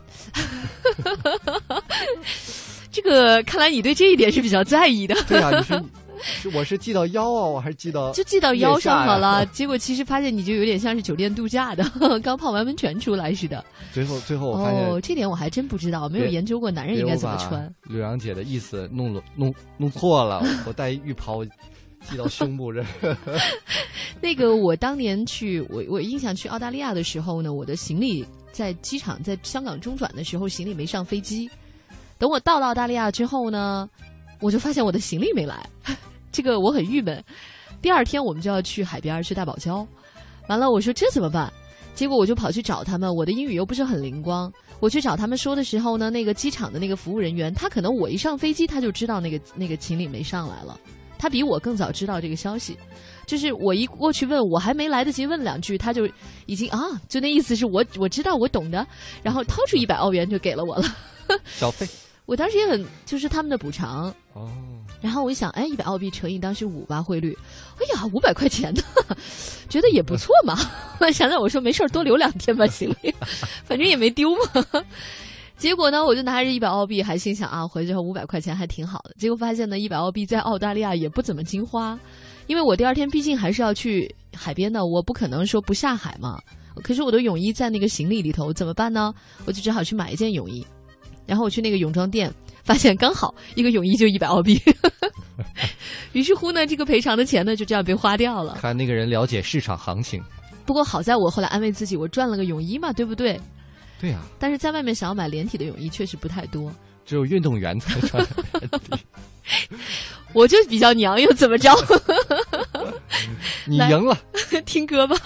[2.90, 5.14] 这个看来你对这一点是比较在意的。
[5.28, 5.82] 对啊，你是
[6.22, 9.46] 是我是系到腰啊，我还是系到就系到腰上好了。
[9.46, 11.82] 结果其实发现你就有点像是酒店度假的，
[12.22, 13.64] 刚泡完温泉出来似的。
[13.92, 17.72] 最后最后我发现哦，这点我还真不知道，没有研究过男人应该怎么穿。
[17.84, 21.42] 柳阳姐的意思弄了弄弄错了， 我带浴袍
[22.02, 22.84] 系到胸部这。
[24.20, 31.48] 那个我当年去，我我印象去澳大利亚的时候呢，我的行李在机场在香港中转的时候，行李没上飞机。
[32.20, 33.88] 等我到了澳大利亚之后呢，
[34.40, 35.66] 我就发现我的行李没来，
[36.30, 37.24] 这个我很郁闷。
[37.80, 39.86] 第二天我们就要去海边去大堡礁，
[40.46, 41.50] 完了我说这怎么办？
[41.94, 44.52] 结果我就跑去找他们，我的英语又不是很灵光。
[44.80, 50.78] 我去找他们说的时候呢，那个机场的那个服务人员，他可能我一上飞机他就知道那个那个行李没上来了，
[51.18, 52.76] 他比我更早知道这个消息。
[53.26, 56.06] 就是我一过去问，我还没来得及问两句，他就
[56.44, 58.86] 已经啊，就那意思是我我知道我懂的，
[59.22, 60.84] 然后掏出一百澳元就给了我了。
[61.46, 61.88] 小费。
[62.30, 64.48] 我当时也很就是他们的补偿哦。
[65.00, 67.36] 然后我一想，哎，一百澳币乘以当时五吧汇率，
[67.80, 68.80] 哎呀，五百块钱呢，
[69.68, 70.56] 觉得也不错嘛。
[71.10, 73.12] 想想我说没事儿，多留两天吧行李，
[73.66, 74.84] 反正也没丢嘛。
[75.56, 79.14] 结果呢，我就拿着一百澳币，还心想啊，回去后五百块钱还挺好的。
[79.18, 81.98] 结果发现呢，一百澳币在澳大利亚也不怎么经花，
[82.46, 86.40] 因为我第二天毕竟还是要去海边的，我不可能说不下海嘛。
[86.84, 89.12] 可是我的泳衣在那个行李里头，怎么办呢？
[89.46, 90.64] 我就只好去买一件泳衣。
[91.30, 92.28] 然后我去那个泳装店，
[92.64, 94.60] 发现刚好一个泳衣就一百澳币，
[96.10, 98.58] 于是乎呢，这个赔偿的钱呢就这样被花掉了。
[98.60, 100.20] 看那个人了解市场行情。
[100.66, 103.40] 不过好在我后来安慰自己，我赚了个泳衣嘛，对不对？
[104.00, 104.18] 对呀。
[104.40, 106.72] 但是在外面想要买连体的泳衣确实不太多，
[107.06, 108.26] 只有运动员才穿。
[110.34, 111.72] 我就比较娘，又怎么着？
[113.66, 114.18] 你赢了，
[114.64, 115.16] 听歌吧。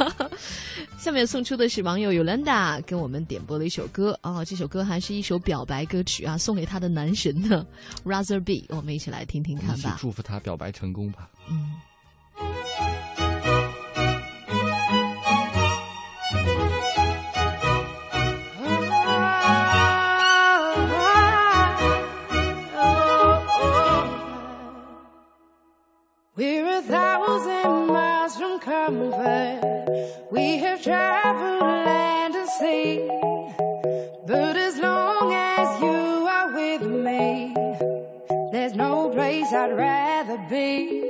[0.99, 7.67] 下面送出的是网友 Yolanda 跟我们点播的一首歌啊，这首歌还是一首表白歌曲啊，送给他的男神呢
[8.05, 8.65] ，Rather Be。
[8.75, 11.29] 我们一起来听听看吧，祝福他表白成功吧。
[11.49, 11.73] 嗯。
[39.55, 41.04] I'd rather be.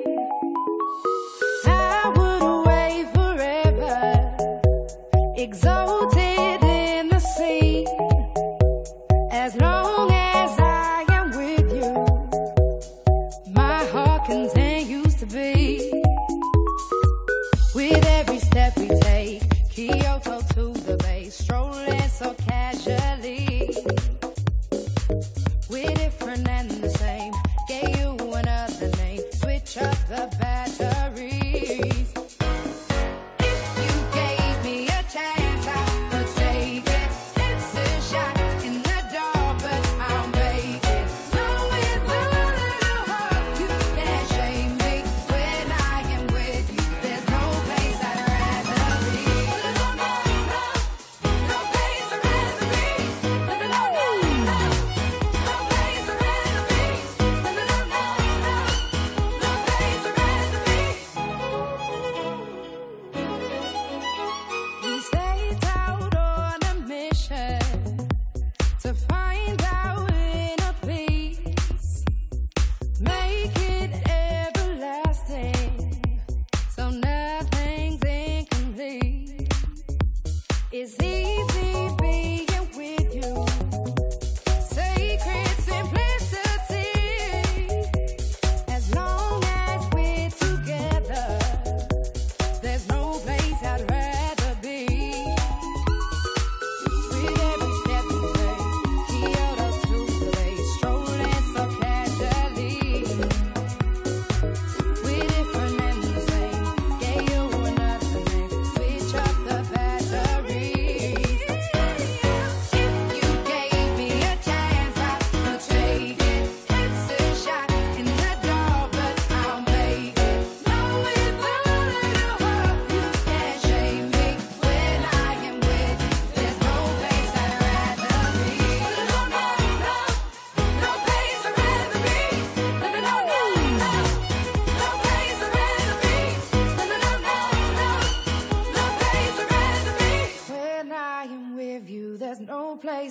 [80.75, 81.54] is he?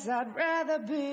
[0.08, 1.13] I'd rather be.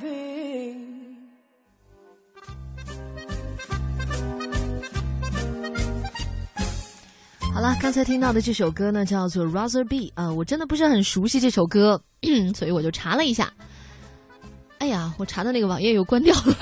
[0.00, 0.76] Be.
[7.54, 12.02] 好了，刚才听到的这首歌呢，叫做《Rather Be》啊、我真的不是很熟悉这首歌，
[12.54, 13.50] 所以我就查了一下。
[14.78, 16.54] 哎呀，我查的那个网页又关掉了，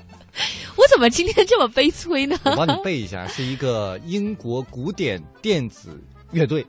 [0.78, 2.38] 我怎么今天这么悲催呢？
[2.46, 6.00] 我帮你背一下，是一个英国古典电子
[6.32, 6.64] 乐队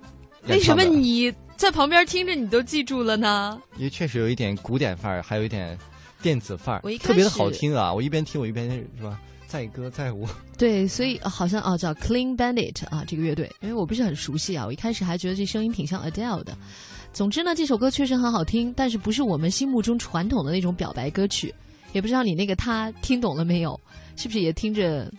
[0.46, 0.74] 为什。
[0.74, 3.60] 么你在旁边听着你都记住了呢？
[3.76, 5.76] 因为确实有一点古典范儿，还有一点
[6.22, 7.92] 电子范儿我一，开特别的好听啊！
[7.92, 10.24] 我一边听我一边是吧，载歌载舞。
[10.56, 16.56] 对，所以、呃好像哦叫 Clean Bandit 啊这个乐队，因为我不是很熟悉啊，我一开始还觉得这声音挺像 Adele 的。
[17.12, 21.52] 总之呢，这首歌确实很好听，但是不是我们心目中传统的那种表白歌曲。
[21.92, 23.78] 也不知道你那个他听懂了没有？
[24.14, 25.10] 是不是也听着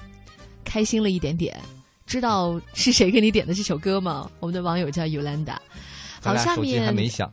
[0.64, 1.60] 开心了一点点？
[2.06, 4.30] 知道是谁给你点的这首歌吗？
[4.40, 5.58] 我们的网友叫 Yolanda。
[6.22, 7.32] 好，下面还面没响，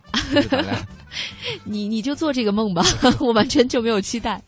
[1.64, 2.84] 你你就做这个梦吧，
[3.20, 4.41] 我完全就没有期待。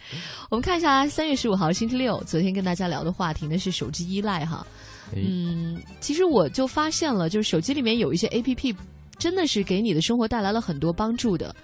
[0.51, 4.66] 我们看一下三月十五号星期六，昨天跟大家聊的话题呢是手机依赖哈。
[5.12, 8.76] 哎嗯，其实我就发现了，就是手机里面有一些 A P P，
[9.18, 11.55] 真的是给你的生活带来了很多帮助的。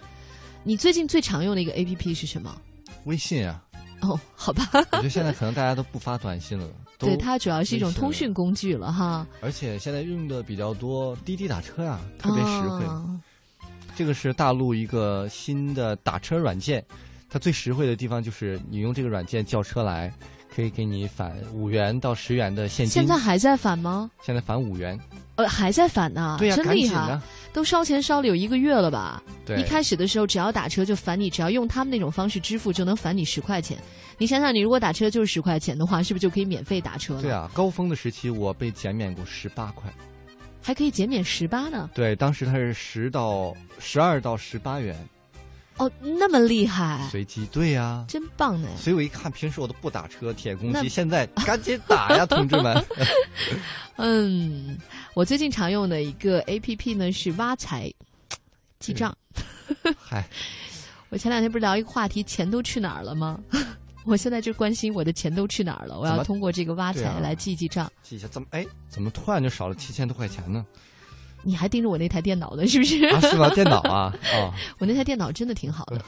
[0.62, 2.57] 你最近最常用的一个 A P P 是什么？
[3.05, 3.62] 微信啊。
[4.01, 6.72] 哦，好吧，我觉得现在 可能大家都不发短信了，都
[7.05, 12.84] 对，它主要是一种通讯工具了哈，而且现在用的比较多，滴滴打车呀、特别实惠。
[12.84, 13.20] 哦
[13.96, 16.84] 这个是大陆一个新的打车软件，
[17.30, 20.12] 它最实惠的地方就是你用这个软件叫车来，
[20.52, 22.92] 可以给你返五元到十元的现金。
[22.92, 24.11] 现在还在返吗？
[24.20, 24.98] 现在返五元，
[25.36, 27.20] 呃，还在返呢，对呀真厉害
[27.52, 29.22] 都烧钱烧了有一个月了吧？
[29.46, 33.78] 对一开始的时候只要打车就返你，只要用他们那种方式支付就能返你十块钱。
[34.18, 37.22] 你想想，你如果打车就是十块钱的话，是不是就可以免费打车了？
[37.22, 39.92] 对，啊，高峰的时期我被减免过十八块。
[40.62, 41.90] 还可以减免十八呢。
[41.94, 44.96] 对，当时它是十到十二到十八元
[45.76, 47.44] 哦，那么厉害，随机。
[47.52, 48.68] 对呀、真棒呢！
[48.78, 52.84] 所以我一看，平时我都不打车，铁公鸡，现在赶紧打呀， 同志们！
[53.96, 54.78] 嗯，
[55.14, 57.92] 我最近常用的一个 A P P 呢是挖财
[58.78, 59.14] 记账。
[59.98, 60.24] 嗨，
[61.10, 63.38] 我前两天不是聊一个话题，钱都去哪儿了吗？
[64.05, 67.90] 我现在就关心我的钱都去哪儿了，我要通过这个挖财来记记账。
[68.02, 70.64] 记一下，怎么哎，怎么突然就少了七千多块钱呢？
[71.46, 73.05] 你还盯着我那台电脑呢，是不是？
[73.07, 73.50] 啊，是吧？
[73.50, 76.02] 电脑啊， 哦，我那台电脑真的挺好的。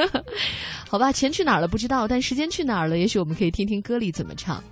[0.86, 2.98] 好吧，钱去哪儿了不知道，但时间去哪儿了？
[2.98, 4.62] 也许我们可以听听歌里怎么唱。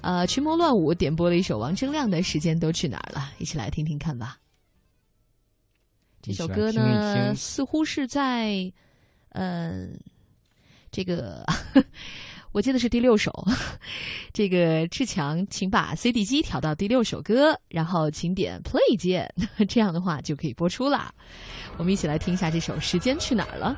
[0.00, 4.36] 呃，群魔乱舞点播了一首王铮亮的《时间都去哪儿了》，一起来听听看吧。
[6.20, 8.72] 这首歌呢，似乎是在，
[9.30, 9.98] 嗯、
[10.92, 11.44] 这个
[12.52, 13.32] 我记得是第六首。
[14.32, 19.28] 这个志强，请把 CD 机调到第六首歌，然后请点 Play 键，
[19.66, 21.12] 这样的话就可以播出啦。
[21.78, 23.76] 我们一起来听一下这首《时间去哪儿了》。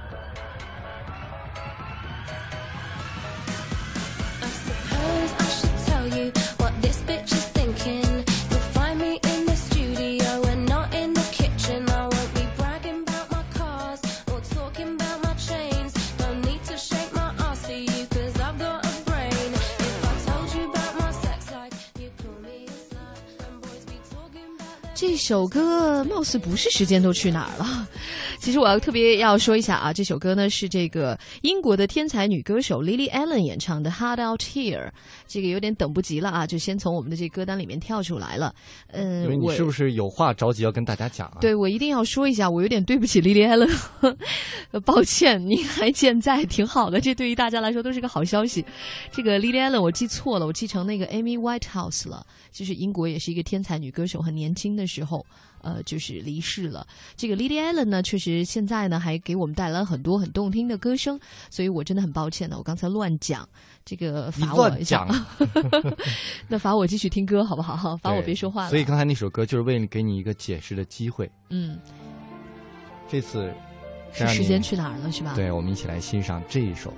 [25.14, 27.88] 这首歌貌似不是时间都去哪儿了。
[28.44, 34.86] 其实我要特别要说一下啊，这首歌呢是这个英国的天才女歌手 Lily Allen 演唱的《Hard Out Here》，
[35.26, 38.54] 这个有点等不及了啊，就先从我们的这歌单里面跳出来了。
[38.92, 41.38] 嗯因为，你我是不是有话着急要跟大家讲啊？
[41.40, 43.74] 对，我一定要说一下，我有点对不起 Lily Allen，
[44.72, 48.62] 呃 抱歉，您还健在，挺好的，这对于大家来说都是个好消息。
[49.10, 55.24] 这个 Lily Allen 我记错了，我记成那个 Amy Whitehouse 了，就是英国也是一个天才女歌手，很年轻的时候。
[55.64, 56.86] 呃，就是离世了。
[57.16, 61.18] 这个 Lily Allen 呢，确实现在呢还给我们带来了很多很动听的歌声，
[61.50, 63.48] 所以我真的很抱歉呢，我刚才乱讲，
[63.84, 65.26] 这个罚我一下讲，
[66.48, 67.96] 那罚我继续听歌好不好？
[67.96, 68.70] 罚我别说话了。
[68.70, 71.30] 所以刚才那首歌就是为了给你一个解释的机会。
[71.50, 71.78] 嗯，
[73.08, 73.52] 这次
[74.12, 75.32] 是时间去哪儿了是吧？
[75.34, 76.92] 对，我们一起来欣赏这一首。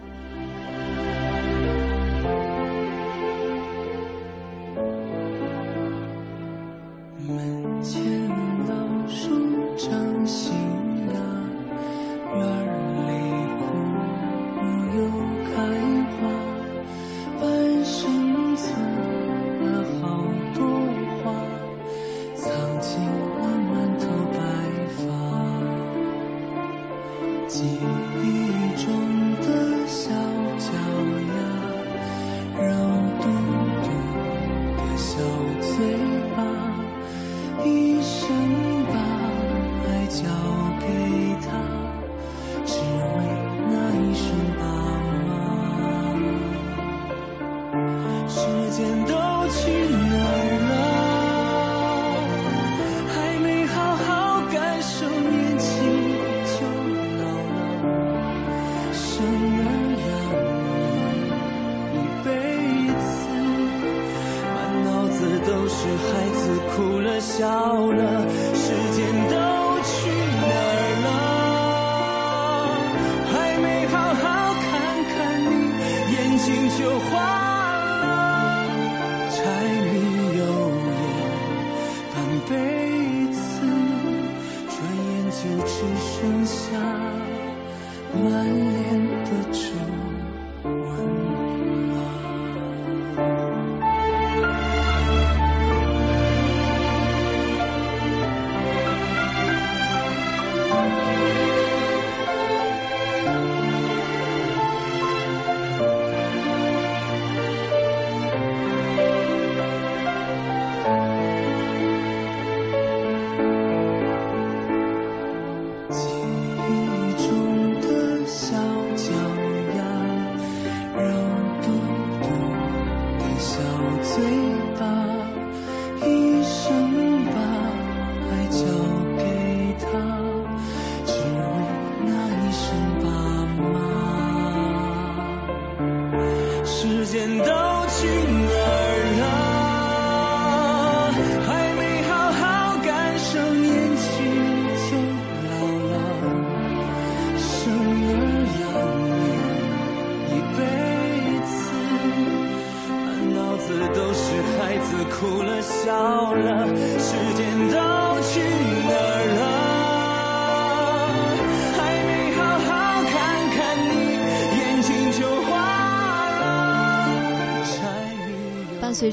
[76.87, 77.46] 有话。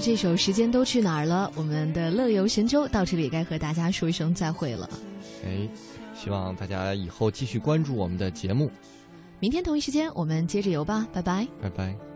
[0.06, 1.50] 这首《时间都去哪儿了》？
[1.58, 4.90] 我们的乐游神州到这里也该和大家说一声再会了。
[5.46, 5.66] 哎，
[6.14, 8.70] 希望大家以后继续关注我们的节目。
[9.40, 11.08] 明天同一时间我们接着游吧。
[11.14, 12.13] 拜拜，拜拜。